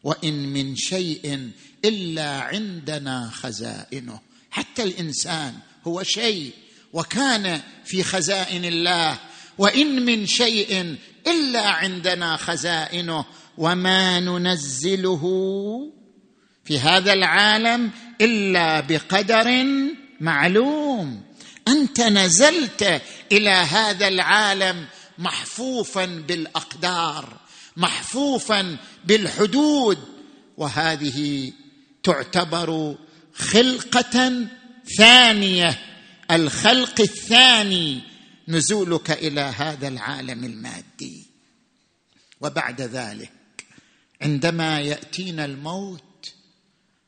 وإن 0.04 0.54
من 0.54 0.76
شيء 0.76 1.52
إلا 1.86 2.40
عندنا 2.40 3.30
خزائنه. 3.34 4.20
حتى 4.52 4.84
الإنسان 4.84 5.54
هو 5.88 6.04
شيء 6.04 6.54
وكان 6.94 7.62
في 7.86 8.04
خزائن 8.04 8.66
الله. 8.66 9.20
وإن 9.58 10.06
من 10.06 10.26
شيء 10.26 10.96
إلا 11.28 11.70
عندنا 11.70 12.38
خزائنه. 12.38 13.26
وما 13.58 14.20
ننزله 14.20 15.24
في 16.66 16.80
هذا 16.80 17.14
العالم 17.14 17.92
إلا 18.22 18.80
بقدر 18.80 19.66
معلوم. 20.20 21.24
أنت 21.68 22.02
نزلت 22.02 23.02
إلى 23.32 23.50
هذا 23.50 24.08
العالم 24.08 24.86
محفوفا 25.18 26.06
بالأقدار 26.06 27.38
محفوفا 27.78 28.78
بالحدود. 29.06 29.98
وهذه 30.58 31.52
تعتبر 32.04 32.96
خلقة 33.34 34.48
ثانية 34.98 35.80
الخلق 36.32 37.02
الثاني. 37.02 38.02
نزولك 38.48 39.12
إلى 39.12 39.42
هذا 39.42 39.88
العالم 39.88 40.44
المادي. 40.44 41.26
وبعد 42.42 42.82
ذلك 42.82 43.32
عندما 44.22 44.80
يأتينا 44.80 45.46
الموت 45.46 46.04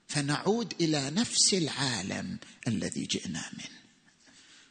فنعود 0.07 0.73
إلى 0.81 1.09
نفس 1.09 1.53
العالم 1.53 2.37
الذي 2.67 3.05
جئنا 3.05 3.43
منه 3.53 3.77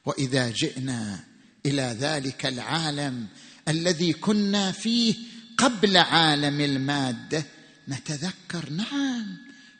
وإذا 0.06 0.50
جئنا 0.50 1.24
إلى 1.66 1.82
ذلك 1.82 2.46
العالم 2.46 3.26
الذي 3.68 4.12
كنا 4.12 4.72
فيه 4.72 5.14
قبل 5.58 5.96
عالم 5.96 6.60
المادة 6.60 7.44
نتذكر 7.88 8.70
نعم 8.70 9.36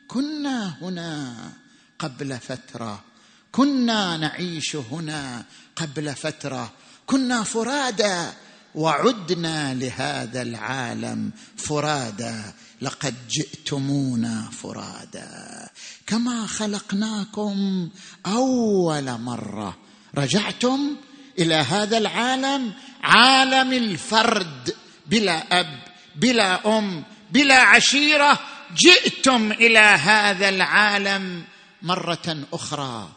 كنا 0.07 0.77
هنا 0.81 1.53
قبل 1.99 2.37
فترة 2.39 3.03
كنا 3.51 4.17
نعيش 4.17 4.75
هنا 4.75 5.45
قبل 5.75 6.15
فترة 6.15 6.73
كنا 7.05 7.43
فرادى 7.43 8.29
وعدنا 8.75 9.73
لهذا 9.73 10.41
العالم 10.41 11.31
فرادا 11.57 12.53
لقد 12.81 13.15
جئتمونا 13.27 14.49
فرادا 14.51 15.69
كما 16.07 16.47
خلقناكم 16.47 17.89
أول 18.25 19.11
مرة. 19.11 19.77
رجعتم 20.15 20.95
إلى 21.39 21.55
هذا 21.55 21.97
العالم 21.97 22.73
عالم 23.03 23.73
الفرد 23.73 24.75
بلا 25.05 25.59
أب 25.59 25.79
بلا 26.15 26.77
أم 26.77 27.03
بلا 27.31 27.61
عشيرة. 27.61 28.39
جئتم 28.75 29.51
إلى 29.51 29.79
هذا 29.79 30.49
العالم 30.49 31.43
مرة 31.81 32.47
أخرى 32.53 33.09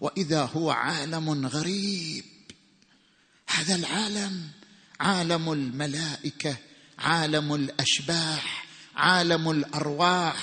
وإذا 0.00 0.42
هو 0.42 0.70
عالم 0.70 1.46
غريب. 1.46 2.24
هذا 3.48 3.74
العالم 3.74 4.48
عالم 5.00 5.52
الملائكة 5.52 6.56
عالم 6.98 7.54
الأشباح. 7.54 8.67
عالم 8.98 9.50
الأرواح 9.50 10.34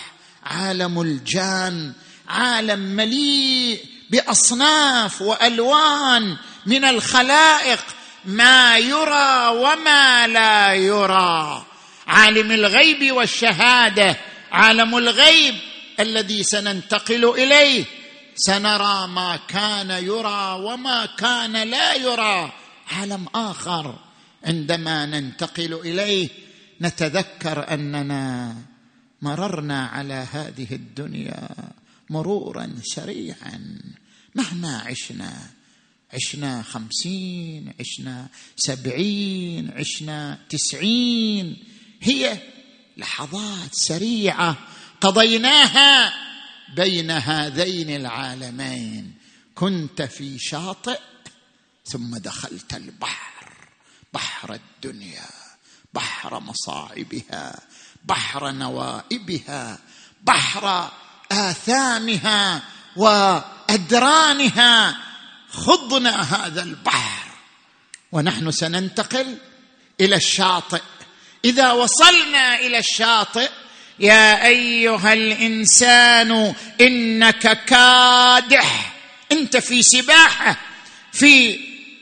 عالم 0.43 1.01
الجان 1.01 1.93
عالم 2.27 2.79
مليء 2.79 3.85
بأصناف 4.09 5.21
وألوان 5.21 6.37
من 6.65 6.85
الخلائق 6.85 7.79
ما 8.25 8.77
يرى 8.77 9.47
وما 9.47 10.27
لا 10.27 10.73
يرى. 10.73 11.65
عالم 12.07 12.51
الغيب 12.51 13.11
والشهادة 13.11 14.17
عالم 14.51 14.97
الغيب 14.97 15.55
الذي 15.99 16.43
سننتقل 16.43 17.29
إليه. 17.29 17.85
سنرى 18.35 19.07
ما 19.07 19.39
كان 19.47 19.89
يرى 19.89 20.59
وما 20.61 21.05
كان 21.05 21.53
لا 21.53 21.93
يرى. 21.93 22.51
عالم 22.91 23.25
آخر 23.35 23.95
عندما 24.45 25.05
ننتقل 25.05 25.73
إليه. 25.73 26.44
نتذكر 26.81 27.73
أننا 27.73 28.55
مررنا 29.21 29.85
على 29.85 30.27
هذه 30.31 30.67
الدنيا 30.71 31.49
مرورا 32.09 32.75
سريعا. 32.83 33.79
مهما 34.35 34.77
عشنا 34.77 35.49
عشنا 36.13 36.61
خمسين 36.61 37.73
عشنا 37.79 38.27
سبعين 38.55 39.71
عشنا 39.71 40.39
تسعين 40.49 41.57
هي 42.01 42.41
لحظات 42.97 43.75
سريعة 43.75 44.57
قضيناها 45.01 46.13
بين 46.75 47.11
هذين 47.11 47.89
العالمين. 47.89 49.13
كنت 49.55 50.01
في 50.01 50.39
شاطئ 50.39 50.99
ثم 51.85 52.17
دخلت 52.17 52.73
البحر 52.73 53.53
بحر 54.13 54.53
الدنيا. 54.53 55.44
بحر 55.95 56.39
مصاعبها 56.39 57.59
بحر 58.05 58.51
نوائبها 58.51 59.79
بحر 60.23 60.89
آثامها 61.31 62.61
وأدرانها. 62.95 64.97
خضنا 65.49 66.21
هذا 66.21 66.63
البحر 66.63 67.27
ونحن 68.11 68.51
سننتقل 68.51 69.37
إلى 70.01 70.15
الشاطئ. 70.15 70.81
إذا 71.45 71.71
وصلنا 71.71 72.59
إلى 72.59 72.77
الشاطئ 72.77 73.49
يا 73.99 74.45
أيها 74.45 75.13
الإنسان 75.13 76.55
إنك 76.81 77.65
كادح. 77.65 78.93
أنت 79.31 79.57
في 79.57 79.81
سباحة 79.81 80.57
في 81.11 81.59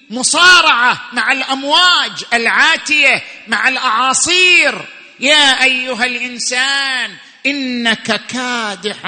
مصارعة 0.10 1.10
مع 1.14 1.32
الأمواج 1.32 2.24
العاتية 2.34 3.24
مع 3.48 3.68
الأعاصير. 3.68 4.90
يا 5.20 5.64
أيها 5.64 6.06
الإنسان 6.06 7.16
إنك 7.46 8.26
كادح 8.26 9.06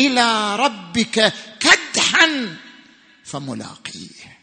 إلى 0.00 0.56
ربك 0.56 1.32
كدحا 1.60 2.56
فملاقيه. 3.24 4.38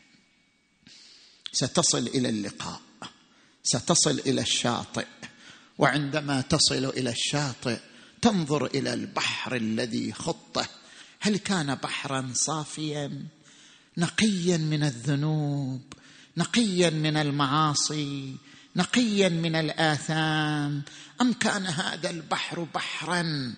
ستصل 1.52 2.08
إلى 2.08 2.30
اللقاء 2.30 2.82
ستصل 3.64 4.22
إلى 4.26 4.42
الشاطئ 4.42 5.06
وعندما 5.78 6.42
تصل 6.42 6.86
إلى 6.86 7.10
الشاطئ 7.10 7.78
تنظر 8.22 8.66
إلى 8.66 8.94
البحر 8.94 9.56
الذي 9.56 10.14
خطه. 10.14 10.68
هل 11.20 11.38
كان 11.38 11.76
بحرا 11.76 12.32
صافيا؟ 12.34 13.28
نقيا 13.98 14.58
من 14.58 14.84
الذنوب 14.84 15.82
نقيا 16.38 16.90
من 16.90 17.18
المعاصي 17.18 18.36
نقيا 18.76 19.30
من 19.30 19.56
الآثام. 19.56 20.82
أم 21.22 21.34
كان 21.34 21.66
هذا 21.66 22.10
البحر 22.10 22.68
بحرا 22.76 23.54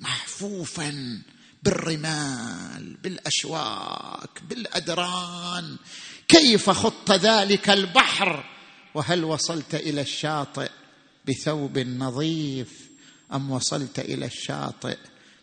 محفوفا 0.00 1.22
بالرمال 1.62 2.96
بالأشواك 3.02 4.42
بالأدران؟ 4.48 5.76
كيف 6.28 6.70
خط 6.70 7.12
ذلك 7.12 7.70
البحر؟ 7.70 8.44
وهل 8.94 9.24
وصلت 9.24 9.74
إلى 9.74 10.00
الشاطئ 10.00 10.70
بثوب 11.28 11.78
نظيف؟ 11.78 12.88
أم 13.34 13.50
وصلت 13.50 13.98
إلى 13.98 14.26
الشاطئ 14.26 14.96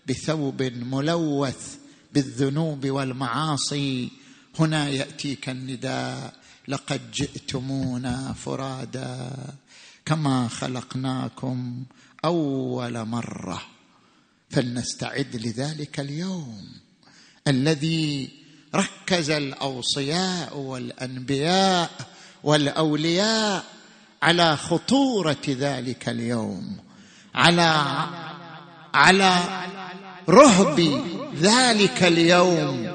بثوب 0.08 0.64
ملوث 0.64 1.76
بالذنوب 2.14 2.90
والمعاصي؟ 2.90 4.25
هنا 4.60 4.90
يأتيك 4.90 5.50
النداء. 5.50 6.34
لقد 6.68 7.12
جئتمونا 7.12 8.34
فرادا 8.34 9.32
كما 10.06 10.48
خلقناكم 10.48 11.84
أول 12.26 13.06
مرة. 13.06 13.62
فلنستعد 14.50 15.36
لذلك 15.36 16.00
اليوم. 16.00 16.68
الذي 17.48 18.30
ركز 18.76 19.30
الأوصياء 19.30 20.58
والأنبياء 20.58 21.92
والأولياء 22.44 23.64
على 24.24 24.58
خطورة 24.58 25.46
ذلك 25.50 26.10
اليوم. 26.10 26.78
على 27.36 27.86
على 28.94 29.44
رهب 30.30 31.04
ذلك 31.36 32.04
اليوم. 32.04 32.92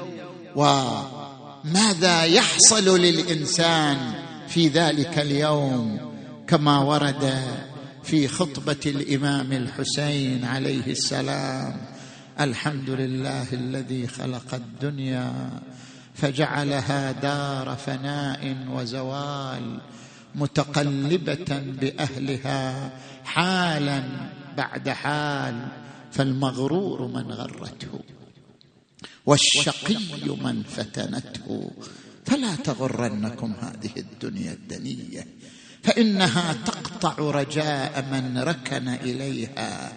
وماذا 1.65 2.23
يحصل 2.23 2.99
للإنسان 2.99 3.97
في 4.47 4.67
ذلك 4.67 5.19
اليوم 5.19 5.99
كما 6.47 6.77
ورد 6.77 7.41
في 8.03 8.27
خطبة 8.27 8.77
الإمام 8.85 9.51
الحسين 9.51 10.45
عليه 10.45 10.91
السلام 10.91 11.77
الحمد 12.39 12.89
لله 12.89 13.53
الذي 13.53 14.07
خلق 14.07 14.53
الدنيا 14.53 15.49
فجعلها 16.15 17.11
دار 17.11 17.75
فناء 17.75 18.57
وزوال 18.71 19.79
متقلبة 20.35 21.61
بأهلها 21.81 22.91
حالا 23.25 24.03
بعد 24.57 24.89
حال 24.89 25.67
فالمغرور 26.11 27.07
من 27.07 27.31
غرته. 27.31 27.99
والشقي 29.31 29.95
من 30.43 30.63
فتنته. 30.63 31.71
فلا 32.25 32.55
تغرنكم 32.55 33.53
هذه 33.61 33.91
الدنيا 33.97 34.51
الدنية 34.51 35.27
فإنها 35.83 36.53
تقطع 36.53 37.13
رجاء 37.17 38.05
من 38.11 38.37
ركن 38.37 38.87
إليها 38.87 39.93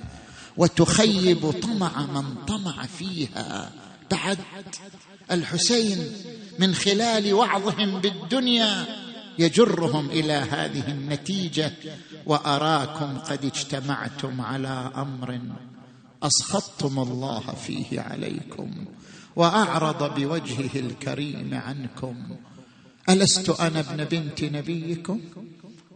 وتخيب 0.57 1.51
طمع 1.51 2.07
من 2.07 2.35
طمع 2.35 2.87
فيها. 2.87 3.73
بعد 4.11 4.39
الحسين 5.31 5.99
من 6.59 6.75
خلال 6.75 7.35
وعظهم 7.35 8.01
بالدنيا 8.01 8.87
يجرهم 9.39 10.11
إلى 10.11 10.33
هذه 10.33 10.89
النتيجة 10.89 11.73
وأراكم 12.27 13.19
قد 13.19 13.45
اجتمعتم 13.45 14.41
على 14.41 14.93
أمر 14.97 15.41
أسخطتم 16.23 16.99
الله 16.99 17.41
فيه 17.67 18.01
عليكم. 18.01 18.87
وأعرض 19.37 20.15
بوجهه 20.15 20.71
الكريم 20.81 21.51
عنكم. 21.53 22.17
ألست 23.09 23.51
أنا 23.51 23.81
ابن 23.81 24.05
بنت 24.05 24.45
نبيكم 24.45 25.21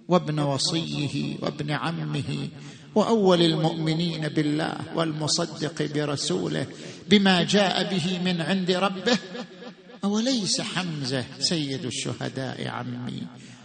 وابن 0.09 0.39
وصيه 0.39 1.37
وابن 1.41 1.71
عمه 1.71 2.49
وأول 2.95 3.43
المؤمنين 3.43 4.29
بالله 4.29 4.77
والمصدق 4.95 5.93
برسوله 5.95 6.67
بما 7.09 7.43
جاء 7.43 7.91
به 7.95 8.19
من 8.25 8.41
عند 8.41 8.71
ربه؟ 8.71 9.19
أوليس 10.05 10.61
حمزة 10.61 11.25
سيد 11.39 11.85
الشهداء 11.85 12.69
عمي. 12.69 13.23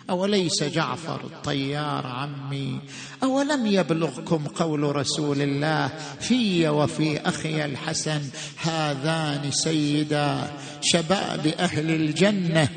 أوليس 0.09 0.63
جعفر 0.63 1.21
الطيار 1.23 2.07
عمي؟ 2.07 2.79
أولم 3.23 3.65
يبلغكم 3.65 4.45
قول 4.47 4.95
رسول 4.95 5.41
الله 5.41 5.87
في 6.19 6.67
وفي 6.67 7.19
أخي 7.19 7.65
الحسن 7.65 8.21
هذان 8.57 9.51
سيدا 9.51 10.51
شباب 10.81 11.47
أهل 11.47 11.91
الجنة؟ 11.91 12.69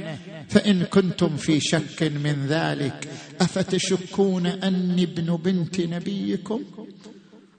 فإن 0.49 0.85
كنتم 0.85 1.37
في 1.37 1.61
شك 1.61 2.03
من 2.03 2.47
ذلك 2.49 3.09
أفتشكون 3.41 4.47
أني 4.47 5.03
ابن 5.03 5.37
بنت 5.37 5.81
نبيكم؟ 5.81 6.63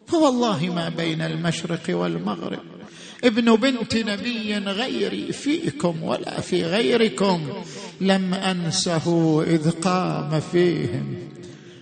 فوالله 0.08 0.73
ما 0.73 0.89
بين 0.89 1.21
المشرق 1.21 1.84
والمغرب. 1.89 2.76
ابن 3.23 3.56
بنت 3.56 3.95
نبي 3.95 4.58
غيري 4.58 5.34
فيكم 5.34 6.03
ولا 6.03 6.41
في 6.41 6.63
غيركم 6.63 7.41
لم 8.01 8.34
أنسه 8.34 9.43
إذ 9.47 9.71
قام 9.71 10.39
فيهم 10.51 11.15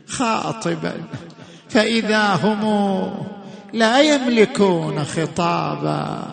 خاطبا. 0.07 0.93
فإذا 1.69 2.33
هم 2.43 2.63
لا 3.73 4.01
يملكون 4.01 5.03
خطابا 5.03 6.27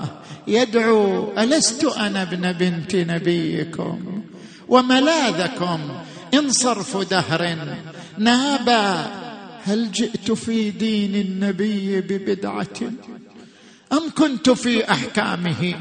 يدعو 0.49 1.33
ألست 1.38 1.85
أنا 1.85 2.23
ابن 2.23 2.53
بنت 2.53 2.97
نبيكم؟ 2.97 4.23
وملاذكم 4.69 5.81
إن 6.35 6.51
صرف 6.51 6.97
دهر 7.11 7.57
نابا 8.19 9.07
هل 9.65 9.93
جئت 9.93 10.33
في 10.33 10.71
دين 10.71 11.15
النبي 11.15 12.01
ببدعة؟ 12.01 12.67
أم 13.93 14.11
كنت 14.19 14.51
في 14.51 14.91
أحكامه؟ 14.91 15.75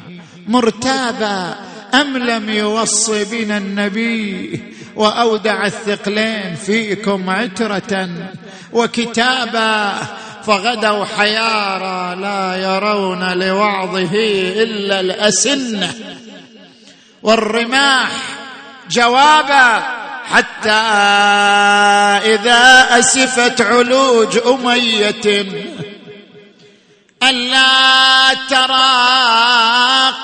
مرتابا 0.47 1.56
أم 1.93 2.17
لم 2.17 2.50
يوص 2.50 3.10
بنا 3.10 3.58
النبي 3.58 4.63
وأودع 4.95 5.65
الثقلين 5.65 6.56
فيكم 6.56 7.30
عترة 7.30 8.10
وكتابا 8.74 9.93
فغدوا 10.43 11.06
حيارى 11.06 12.21
لا 12.21 12.56
يرون 12.56 13.34
لوعظه 13.34 14.15
إلا 14.63 15.00
الأسنة. 15.00 15.93
والرماح 17.24 18.12
جوابا 18.89 19.84
حتى 20.26 20.69
إذا 22.34 22.88
أسفت 23.00 23.62
علوج 23.62 24.39
أمية 24.47 25.45
ألا 27.23 28.34
ترى 28.49 29.12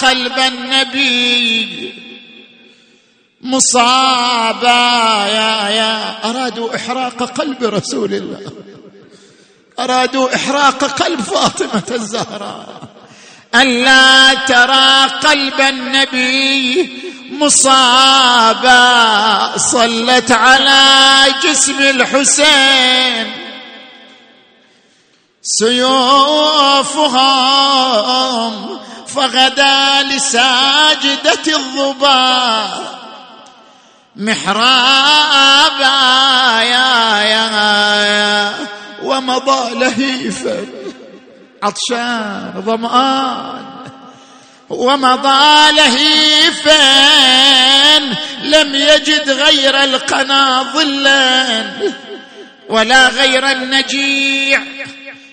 قلب 0.01 0.39
النبي 0.39 1.93
مصابا. 3.41 5.25
يا 5.27 5.69
يا 5.69 6.29
أرادوا 6.29 6.75
إحراق 6.75 7.23
قلب 7.23 7.63
رسول 7.63 8.13
الله. 8.13 8.51
أرادوا 9.79 10.35
إحراق 10.35 10.83
قلب 10.83 11.21
فاطمة 11.21 11.83
الزهراء. 11.91 12.81
ألا 13.55 14.33
ترى 14.33 15.07
قلب 15.29 15.61
النبي 15.61 16.89
مصابا. 17.31 18.77
صلت 19.57 20.31
على 20.31 21.25
جسم 21.43 21.81
الحسين. 21.81 23.46
سيوفهم 25.47 27.07
فغدا 29.07 30.03
لساجدة 30.03 31.47
الظباء 31.47 32.97
محرابا 34.15 35.85
يا 36.61 37.21
يا 37.21 38.53
ومضى 39.03 39.75
لهيفا. 39.75 40.65
عطشان 41.63 42.63
ظمآن. 42.65 43.65
ومضى 44.69 45.71
لهيفا 45.71 46.77
لم 48.43 48.75
يجد 48.75 49.29
غير 49.29 49.83
القنا 49.83 50.63
ظلا 50.73 51.63
ولا 52.69 53.07
غير 53.07 53.51
النجيع. 53.51 54.61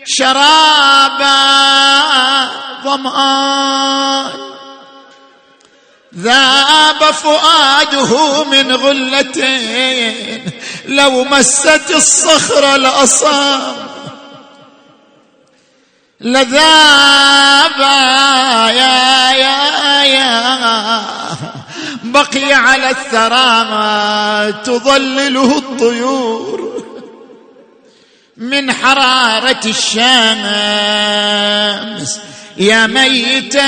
شرابا 0.04 1.34
ظمآن. 2.84 4.30
ذاب 6.18 7.10
فؤاده 7.10 8.44
من 8.44 8.72
غلتين 8.72 10.50
لو 10.88 11.24
مست 11.24 11.90
الصخر 11.90 12.76
لأصاب. 12.76 13.76
لذاب 16.20 17.80
يا 18.70 19.30
يا 19.30 20.02
يا. 20.04 21.02
بقي 22.04 22.52
على 22.52 22.90
الثرى 22.90 23.64
ما 23.64 24.54
تظلله 24.64 25.58
الطيور. 25.58 26.73
من 28.36 28.72
حرارة 28.72 29.60
الشمس. 29.66 30.10
يا 32.56 32.86
ميتا 32.86 33.62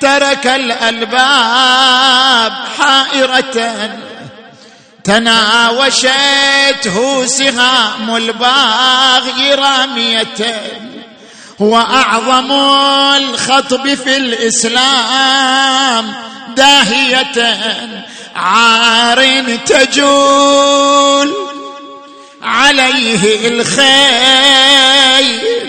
ترك 0.00 0.46
الألباب 0.46 2.52
حائرة. 2.78 3.90
تناوشته 5.04 6.16
سهام 7.26 8.16
الباغي 8.16 9.54
راميه 9.54 10.62
واعظم 11.58 12.52
الخطب 13.16 13.94
في 13.94 14.16
الإسلام. 14.16 16.14
داهية 16.56 17.58
عار 18.36 19.44
تجول. 19.66 21.49
عليه 22.42 23.48
الخيل 23.48 23.76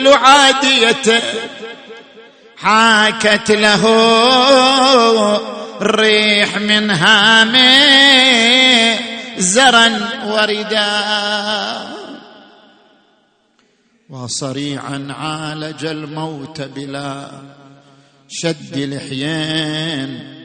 عادية. 0.08 1.22
حاكت 2.58 3.52
له 3.52 3.86
الريح 5.82 6.58
من 6.58 6.92
هامه 6.92 7.92
زرا 9.38 10.00
وردا. 10.26 11.92
وصريعا 14.10 15.08
عالج 15.20 15.86
الموت 15.86 16.62
بلا 16.62 17.28
شد 18.30 18.78
لحيين 18.78 20.38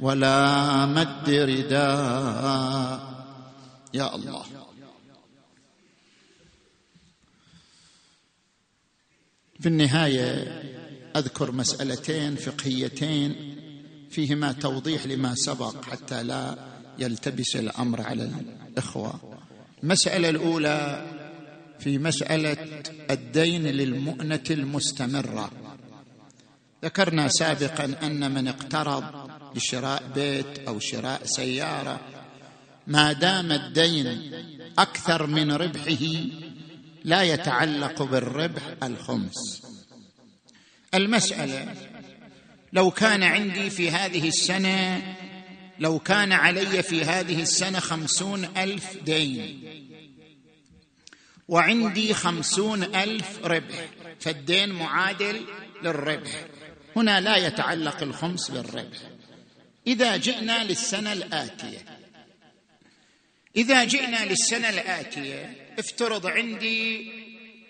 ولا 0.00 0.86
مد 0.86 1.30
رداء 1.30 3.00
يا 3.94 4.14
الله. 4.14 4.59
في 9.60 9.66
النهاية 9.66 10.60
أذكر 11.16 11.52
مسألتين 11.52 12.36
فقهيتين 12.36 13.56
فيهما 14.10 14.52
توضيح 14.52 15.06
لما 15.06 15.34
سبق 15.34 15.84
حتى 15.84 16.22
لا 16.22 16.58
يلتبس 16.98 17.56
الأمر 17.56 18.02
على 18.02 18.30
الإخوة. 18.68 19.20
المسألة 19.82 20.28
الأولى 20.28 21.06
في 21.78 21.98
مسألة 21.98 22.82
الدين 23.10 23.66
للمؤنة 23.66 24.44
المستمرة. 24.50 25.50
ذكرنا 26.84 27.28
سابقا 27.28 27.94
أن 28.02 28.34
من 28.34 28.48
اقترض 28.48 29.04
لشراء 29.56 30.02
بيت 30.14 30.58
أو 30.68 30.78
شراء 30.78 31.20
سيارة 31.24 32.00
ما 32.86 33.12
دام 33.12 33.52
الدين 33.52 34.32
أكثر 34.78 35.26
من 35.26 35.52
ربحه 35.52 36.04
لا 37.04 37.22
يتعلق 37.22 38.02
بالربح 38.02 38.62
الخمس. 38.82 39.62
المسألة 40.94 41.74
لو 42.72 42.90
كان 42.90 43.22
عندي 43.22 43.70
في 43.70 43.90
هذه 43.90 44.28
السنة 44.28 45.02
لو 45.78 45.98
كان 45.98 46.32
علي 46.32 46.82
في 46.82 47.04
هذه 47.04 47.42
السنة 47.42 47.80
خمسون 47.80 48.44
ألف 48.56 48.96
دين 48.96 49.64
وعندي 51.48 52.14
خمسون 52.14 52.82
ألف 52.82 53.38
ربح 53.44 53.88
فالدين 54.20 54.68
معادل 54.68 55.46
للربح. 55.82 56.44
هنا 56.96 57.20
لا 57.20 57.36
يتعلق 57.36 58.02
الخمس 58.02 58.50
بالربح. 58.50 58.98
إذا 59.86 60.16
جئنا 60.16 60.64
للسنة 60.64 61.12
الآتية 61.12 61.78
إذا 63.56 63.84
جئنا 63.84 64.24
للسنة 64.24 64.68
الآتية 64.68 65.59
افترض 65.78 66.26
عندي 66.26 67.12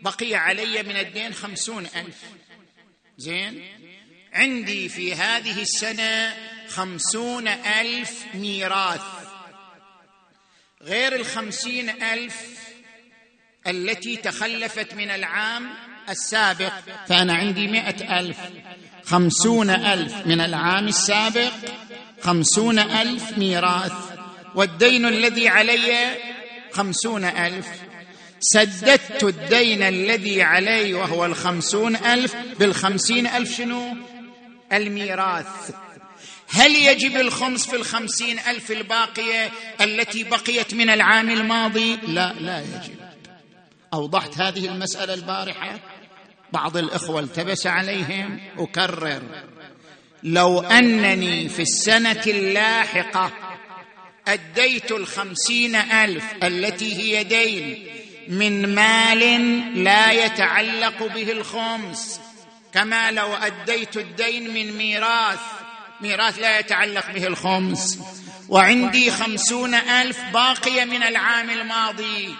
بقي 0.02 0.34
علي 0.34 0.82
من 0.82 0.96
الدين 0.96 1.34
خمسون 1.34 1.86
ألف. 1.86 2.16
زين؟ 3.18 3.64
عندي 4.32 4.88
في 4.88 5.14
هذه 5.14 5.62
السنة 5.62 6.34
خمسون 6.68 7.48
ألف 7.48 8.24
ميراث. 8.34 9.00
غير 10.82 11.14
الخمسين 11.16 12.02
ألف 12.02 12.36
التي 13.66 14.16
تخلفت 14.16 14.94
من 14.94 15.10
العام 15.10 15.68
السابق 16.08 16.72
فأنا 17.08 17.34
عندي 17.34 17.66
مئة 17.66 18.20
ألف. 18.20 18.38
خمسون 19.04 19.70
ألف 19.70 20.26
من 20.26 20.40
العام 20.40 20.88
السابق 20.88 21.52
خمسون 22.20 22.78
ألف 22.78 23.38
ميراث. 23.38 23.92
والدين 24.54 25.06
الذي 25.06 25.48
علي 25.48 26.16
خمسون 26.72 27.24
ألف. 27.24 27.89
سددت 28.40 29.24
الدين 29.24 29.82
الذي 29.82 30.42
علي 30.42 30.94
وهو 30.94 31.24
الخمسون 31.24 31.96
ألف 31.96 32.36
بالخمسين 32.58 33.26
ألف 33.26 33.56
شنو؟ 33.56 33.96
الميراث. 34.72 35.70
هل 36.48 36.76
يجب 36.76 37.16
الخمس 37.16 37.66
في 37.66 37.76
الخمسين 37.76 38.38
ألف 38.38 38.70
الباقية 38.70 39.50
التي 39.80 40.24
بقيت 40.24 40.74
من 40.74 40.90
العام 40.90 41.30
الماضي؟ 41.30 41.96
لا 41.96 42.32
لا 42.32 42.60
يجب. 42.60 42.94
أوضحت 43.94 44.38
هذه 44.38 44.66
المسألة 44.66 45.14
البارحة؟ 45.14 45.78
بعض 46.52 46.76
الإخوة 46.76 47.20
التبس 47.20 47.66
عليهم 47.66 48.40
أكرر. 48.58 49.22
لو 50.22 50.60
أنني 50.60 51.48
في 51.48 51.62
السنة 51.62 52.22
اللاحقة 52.26 53.32
أديت 54.28 54.92
الخمسين 54.92 55.76
ألف 55.76 56.24
التي 56.42 56.94
هي 56.94 57.24
دين 57.24 57.89
من 58.30 58.74
مال 58.74 59.84
لا 59.84 60.12
يتعلق 60.12 61.06
به 61.14 61.32
الخمس 61.32 62.20
كما 62.74 63.10
لو 63.10 63.34
أديت 63.34 63.96
الدين 63.96 64.54
من 64.54 64.76
ميراث 64.76 65.40
ميراث 66.00 66.38
لا 66.38 66.58
يتعلق 66.58 67.10
به 67.14 67.26
الخمس. 67.26 67.98
وعندي 68.48 69.10
خمسون 69.10 69.74
ألف 69.74 70.18
باقيه 70.34 70.84
من 70.84 71.02
العام 71.02 71.50
الماضي. 71.50 72.34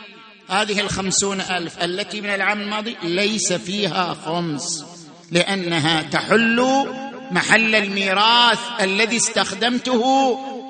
هذه 0.48 0.81
الخمسون 0.81 1.40
ألف 1.40 1.85
التي 1.85 2.20
من 2.20 2.29
العام 2.29 2.61
الماضي 2.61 2.96
ليس 3.03 3.53
فيها 3.53 4.16
خمس 4.24 4.85
لأنها 5.31 6.03
تحل 6.03 6.87
محل 7.31 7.74
الميراث 7.74 8.59
الذي 8.81 9.16
استخدمته 9.16 10.03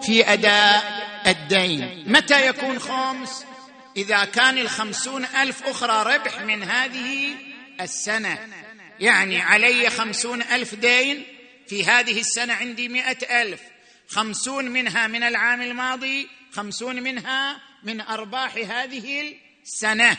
في 0.03 0.33
أداء 0.33 0.85
الدين. 1.27 2.05
متى 2.07 2.47
يكون 2.47 2.79
خمس؟ 2.79 3.45
إذا 3.97 4.24
كان 4.24 4.59
الخمسون 4.59 5.24
ألف 5.24 5.62
أخرى 5.62 6.14
ربح 6.14 6.41
من 6.41 6.62
هذه 6.62 7.34
السنة 7.80 8.49
يعني 9.01 9.41
علي 9.41 9.91
خمسون 9.91 10.43
ألف 10.43 10.74
دين 10.74 11.24
في 11.68 11.84
هذه 11.84 12.20
السنة 12.20 12.55
عندي 12.55 12.88
مئة 12.88 13.43
ألف. 13.43 13.61
خمسون 14.09 14.64
منها 14.64 15.07
من 15.07 15.22
العام 15.22 15.62
الماضي 15.62 16.28
خمسون 16.53 17.03
منها 17.03 17.61
من 17.82 18.01
أرباح 18.01 18.57
هذه 18.57 19.34
السنة. 19.62 20.16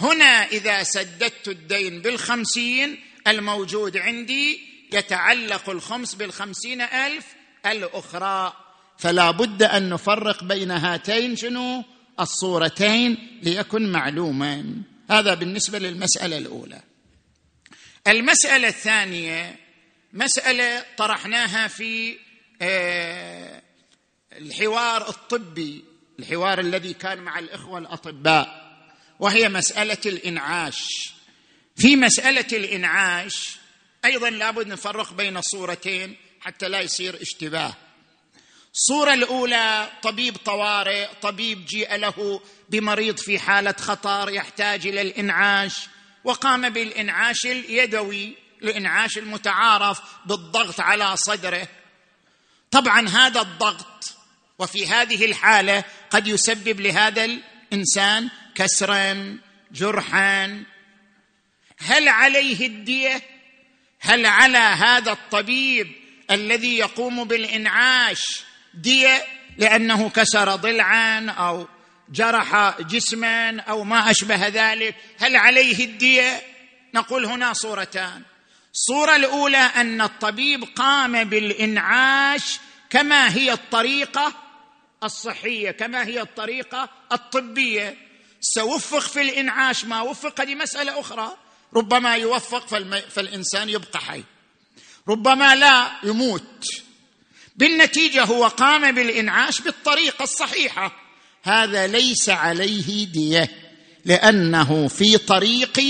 هنا 0.00 0.44
إذا 0.44 0.82
سددت 0.82 1.48
الدين 1.48 2.02
بالخمسين 2.02 3.00
الموجود 3.26 3.96
عندي 3.96 4.60
يتعلق 4.92 5.70
الخمس 5.70 6.14
بالخمسين 6.14 6.80
ألف 6.80 7.24
الأخرى. 7.66 8.52
فلا 8.98 9.30
بد 9.30 9.62
أن 9.62 9.90
نفرق 9.90 10.44
بين 10.44 10.70
هاتين 10.70 11.36
شنو؟ 11.36 11.84
الصورتين 12.20 13.40
ليكن 13.42 13.92
معلوما. 13.92 14.82
هذا 15.10 15.34
بالنسبة 15.34 15.78
للمسألة 15.78 16.38
الأولى. 16.38 16.82
المسألة 18.06 18.68
الثانية 18.68 19.58
مسألة 20.12 20.84
طرحناها 20.96 21.68
في 21.68 22.18
آه، 22.62 23.62
الحوار 24.32 25.08
الطبي 25.08 25.84
الحوار 26.18 26.60
الذي 26.60 26.94
كان 26.94 27.18
مع 27.18 27.38
الإخوة 27.38 27.78
الأطباء 27.78 28.66
وهي 29.20 29.48
مسألة 29.48 29.98
الإنعاش. 30.06 30.88
في 31.76 31.96
مسألة 31.96 32.46
الإنعاش 32.52 33.56
أيضا 34.04 34.30
لابد 34.30 34.66
نفرق 34.66 35.12
بين 35.12 35.40
صورتين 35.40 36.16
حتى 36.40 36.68
لا 36.68 36.80
يصير 36.80 37.22
اشتباه. 37.22 37.74
الصورة 38.76 39.14
الأولى 39.14 39.90
طبيب 40.02 40.36
طوارئ 40.36 41.08
طبيب 41.22 41.66
جيء 41.66 41.96
له 41.96 42.40
بمريض 42.68 43.18
في 43.18 43.38
حالة 43.38 43.74
خطر 43.80 44.30
يحتاج 44.30 44.86
إلى 44.86 45.00
الإنعاش 45.00 45.88
وقام 46.24 46.68
بالإنعاش 46.70 47.46
اليدوي 47.46 48.36
الإنعاش 48.62 49.18
المتعارف 49.18 50.00
بالضغط 50.26 50.80
على 50.80 51.16
صدره. 51.16 51.68
طبعا 52.70 53.08
هذا 53.08 53.40
الضغط 53.40 54.16
وفي 54.58 54.86
هذه 54.86 55.24
الحالة 55.24 55.84
قد 56.10 56.26
يسبب 56.26 56.80
لهذا 56.80 57.24
الإنسان 57.24 58.30
كسرا 58.54 59.38
جرحا. 59.72 60.64
هل 61.78 62.08
عليه 62.08 62.66
الدية؟ 62.66 63.22
هل 64.00 64.26
على 64.26 64.58
هذا 64.58 65.12
الطبيب 65.12 65.92
الذي 66.30 66.78
يقوم 66.78 67.24
بالإنعاش؟ 67.24 68.46
دية 68.76 69.24
لأنه 69.58 70.08
كسر 70.08 70.56
ضلعا 70.56 71.30
أو 71.30 71.68
جرح 72.08 72.80
جسما 72.80 73.60
أو 73.60 73.84
ما 73.84 74.10
أشبه 74.10 74.48
ذلك. 74.48 74.94
هل 75.18 75.36
عليه 75.36 75.84
الدية؟ 75.84 76.42
نقول 76.94 77.26
هنا 77.26 77.52
صورتان. 77.52 78.22
الصورة 78.74 79.16
الأولى 79.16 79.56
أن 79.56 80.00
الطبيب 80.00 80.64
قام 80.64 81.24
بالإنعاش 81.24 82.58
كما 82.90 83.34
هي 83.34 83.52
الطريقة 83.52 84.32
الصحية 85.04 85.70
كما 85.70 86.06
هي 86.06 86.20
الطريقة 86.20 86.88
الطبية. 87.12 87.96
سوفق 88.40 88.98
في 88.98 89.20
الإنعاش 89.20 89.84
ما 89.84 90.00
وفق 90.02 90.40
هذه 90.40 90.54
مساله 90.54 91.00
أخرى. 91.00 91.36
ربما 91.74 92.16
يوفق 92.16 92.66
فالإنسان 93.08 93.68
يبقى 93.68 93.98
حي. 94.00 94.24
ربما 95.08 95.54
لا 95.54 95.90
يموت. 96.02 96.85
بالنتيجة 97.56 98.24
هو 98.24 98.46
قام 98.46 98.94
بالإنعاش 98.94 99.60
بالطريقة 99.60 100.22
الصحيحة. 100.22 100.92
هذا 101.42 101.86
ليس 101.86 102.28
عليه 102.28 103.06
دية 103.06 103.50
لأنه 104.04 104.88
في 104.88 105.18
طريق 105.18 105.80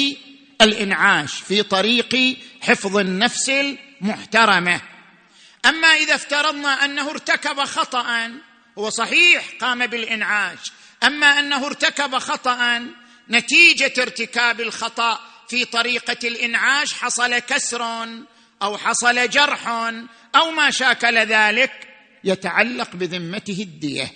الإنعاش 0.60 1.34
في 1.34 1.62
طريق 1.62 2.36
حفظ 2.60 2.96
النفس 2.96 3.48
المحترمة. 3.48 4.80
أما 5.66 5.88
إذا 5.88 6.14
افترضنا 6.14 6.84
أنه 6.84 7.10
ارتكب 7.10 7.60
خطأ 7.64 8.30
هو 8.78 8.90
صحيح 8.90 9.44
قام 9.60 9.86
بالإنعاش. 9.86 10.72
أما 11.04 11.26
أنه 11.26 11.66
ارتكب 11.66 12.18
خطأ 12.18 12.86
نتيجة 13.30 13.92
ارتكاب 13.98 14.60
الخطأ 14.60 15.20
في 15.48 15.64
طريقة 15.64 16.28
الإنعاش 16.28 16.94
حصل 16.94 17.38
كسر 17.38 18.06
أو 18.62 18.78
حصل 18.78 19.28
جرح 19.28 19.68
أو 20.36 20.50
ما 20.50 20.70
شاكل 20.70 21.18
ذلك 21.18 21.72
يتعلق 22.24 22.96
بذمته 22.96 23.62
الدية. 23.62 24.12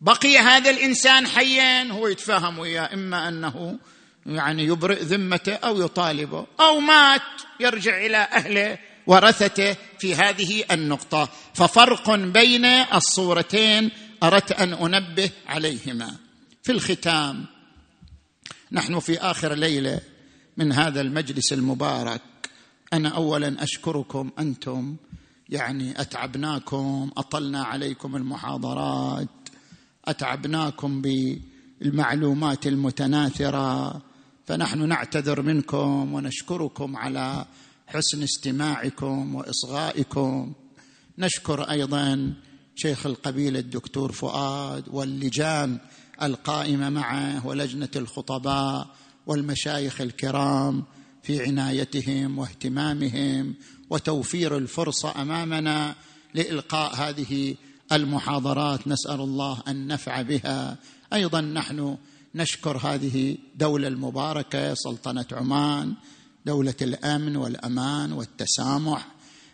بقي 0.00 0.38
هذا 0.38 0.70
الإنسان 0.70 1.26
حيا 1.26 1.92
هو 1.92 2.08
يتفاهم 2.08 2.58
وياه 2.58 2.94
إما 2.94 3.28
أنه 3.28 3.78
يعني 4.26 4.64
يبرئ 4.64 5.02
ذمته 5.02 5.54
أو 5.54 5.80
يطالبه 5.80 6.46
أو 6.60 6.80
مات 6.80 7.22
يرجع 7.60 8.06
إلى 8.06 8.16
أهله 8.16 8.78
ورثته 9.06 9.76
في 9.98 10.14
هذه 10.14 10.64
النقطة. 10.70 11.28
ففرق 11.54 12.14
بين 12.14 12.64
الصورتين 12.64 13.90
أردت 14.22 14.52
أن 14.52 14.72
أنبه 14.72 15.30
عليهما. 15.46 16.16
في 16.62 16.72
الختام 16.72 17.46
نحن 18.72 18.98
في 18.98 19.18
آخر 19.18 19.54
ليلة 19.54 20.00
من 20.56 20.72
هذا 20.72 21.00
المجلس 21.00 21.52
المبارك. 21.52 22.20
أنا 22.92 23.08
اولا 23.08 23.62
أشكركم 23.62 24.30
أنتم 24.38 24.96
يعني 25.48 26.00
أتعبناكم 26.00 27.10
أطلنا 27.16 27.62
عليكم 27.62 28.16
المحاضرات 28.16 29.28
أتعبناكم 30.04 31.02
بالمعلومات 31.02 32.66
المتناثرة 32.66 34.02
فنحن 34.46 34.88
نعتذر 34.88 35.42
منكم 35.42 36.14
ونشكركم 36.14 36.96
على 36.96 37.46
حسن 37.86 38.22
استماعكم 38.22 39.34
وإصغائكم. 39.34 40.52
نشكر 41.18 41.62
أيضا 41.62 42.34
شيخ 42.76 43.06
القبيلة 43.06 43.58
الدكتور 43.58 44.12
فؤاد 44.12 44.84
واللجان 44.88 45.78
القائمة 46.22 46.88
معه 46.90 47.46
ولجنة 47.46 47.88
الخطباء 47.96 48.86
والمشايخ 49.26 50.00
الكرام 50.00 50.84
في 51.22 51.42
عنايتهم 51.42 52.38
واهتمامهم 52.38 53.54
وتوفير 53.90 54.56
الفرصة 54.56 55.22
أمامنا 55.22 55.94
لإلقاء 56.34 56.94
هذه 56.94 57.54
المحاضرات. 57.92 58.88
نسأل 58.88 59.20
الله 59.20 59.62
أن 59.68 59.86
نفع 59.86 60.22
بها. 60.22 60.78
أيضا 61.12 61.40
نحن 61.40 61.96
نشكر 62.34 62.76
هذه 62.76 63.36
الدولة 63.52 63.88
المباركة 63.88 64.74
سلطنة 64.74 65.26
عمان 65.32 65.94
دولة 66.46 66.74
الأمن 66.82 67.36
والأمان 67.36 68.12
والتسامح 68.12 69.08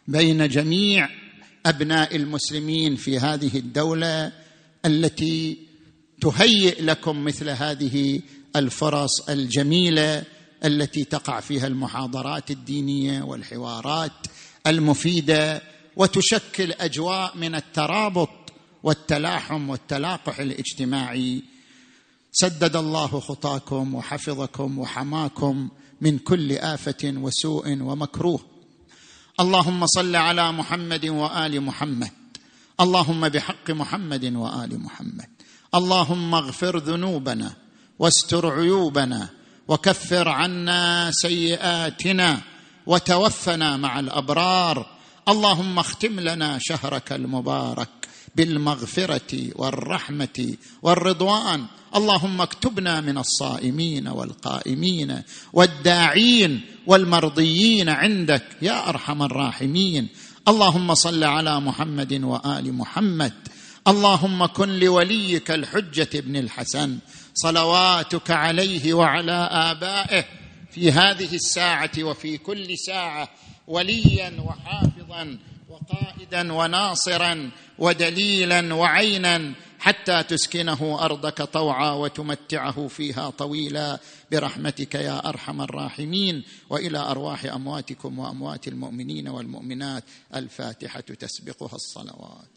بين 0.08 0.48
جميع 0.48 1.08
أبناء 1.66 2.16
المسلمين 2.16 2.96
في 2.96 3.18
هذه 3.18 3.58
الدولة 3.58 4.32
التي 4.84 5.58
تهيئ 6.20 6.82
لكم 6.82 7.24
مثل 7.24 7.48
هذه 7.48 8.20
الفرص 8.56 9.28
الجميلة 9.28 10.24
التي 10.66 11.04
تقع 11.04 11.40
فيها 11.40 11.66
المحاضرات 11.66 12.50
الدينية 12.50 13.22
والحوارات 13.22 14.12
المفيدة 14.66 15.62
وتشكل 15.96 16.72
أجواء 16.72 17.36
من 17.36 17.54
الترابط 17.54 18.30
والتلاحم 18.82 19.70
والتلاقح 19.70 20.38
الاجتماعي. 20.38 21.42
سدد 22.32 22.76
الله 22.76 23.20
خطاكم 23.20 23.94
وحفظكم 23.94 24.78
وحماكم 24.78 25.68
من 26.00 26.18
كل 26.18 26.52
آفة 26.52 27.14
وسوء 27.16 27.82
ومكروه. 27.82 28.40
اللهم 29.40 29.86
صل 29.86 30.16
على 30.16 30.52
محمد 30.52 31.06
وآل 31.06 31.60
محمد. 31.60 32.12
اللهم 32.80 33.28
بحق 33.28 33.70
محمد 33.70 34.24
وآل 34.24 34.80
محمد. 34.80 35.28
اللهم 35.74 36.34
اغفر 36.34 36.78
ذنوبنا 36.78 37.56
واستر 37.98 38.52
عيوبنا 38.52 39.28
وكفر 39.68 40.28
عنا 40.28 41.10
سيئاتنا 41.10 42.40
وتوفنا 42.86 43.76
مع 43.76 43.98
الأبرار. 44.00 44.86
اللهم 45.28 45.78
اختم 45.78 46.20
لنا 46.20 46.58
شهرك 46.60 47.12
المبارك 47.12 47.88
بالمغفرة 48.34 49.50
والرحمة 49.54 50.54
والرضوان. 50.82 51.64
اللهم 51.96 52.40
اكتبنا 52.40 53.00
من 53.00 53.18
الصائمين 53.18 54.08
والقائمين 54.08 55.22
والداعين 55.52 56.60
والمرضيين 56.86 57.88
عندك 57.88 58.44
يا 58.62 58.88
أرحم 58.88 59.22
الراحمين. 59.22 60.08
اللهم 60.48 60.94
صل 60.94 61.24
على 61.24 61.60
محمد 61.60 62.12
وآل 62.12 62.72
محمد. 62.72 63.32
اللهم 63.88 64.46
كن 64.46 64.68
لوليك 64.68 65.50
الحجة 65.50 66.08
ابن 66.14 66.36
الحسن. 66.36 66.98
صلواتك 67.36 68.30
عليه 68.30 68.94
وعلى 68.94 69.48
آبائه 69.52 70.24
في 70.70 70.92
هذه 70.92 71.34
الساعة 71.34 71.90
وفي 72.00 72.38
كل 72.38 72.78
ساعة 72.78 73.28
وليا 73.66 74.32
وحافظا 74.40 75.38
وقائدا 75.68 76.52
وناصرا 76.52 77.50
ودليلا 77.78 78.74
وعينا 78.74 79.52
حتى 79.78 80.22
تسكنه 80.22 80.98
أرضك 81.04 81.42
طوعا 81.42 81.90
وتمتعه 81.90 82.88
فيها 82.88 83.30
طويلا. 83.30 83.98
برحمتك 84.32 84.94
يا 84.94 85.28
أرحم 85.28 85.60
الراحمين. 85.60 86.44
وإلى 86.70 86.98
أرواح 86.98 87.44
أمواتكم 87.44 88.18
وأموات 88.18 88.68
المؤمنين 88.68 89.28
والمؤمنات 89.28 90.04
الفاتحة 90.34 91.00
تسبقها 91.00 91.74
الصلوات. 91.74 92.48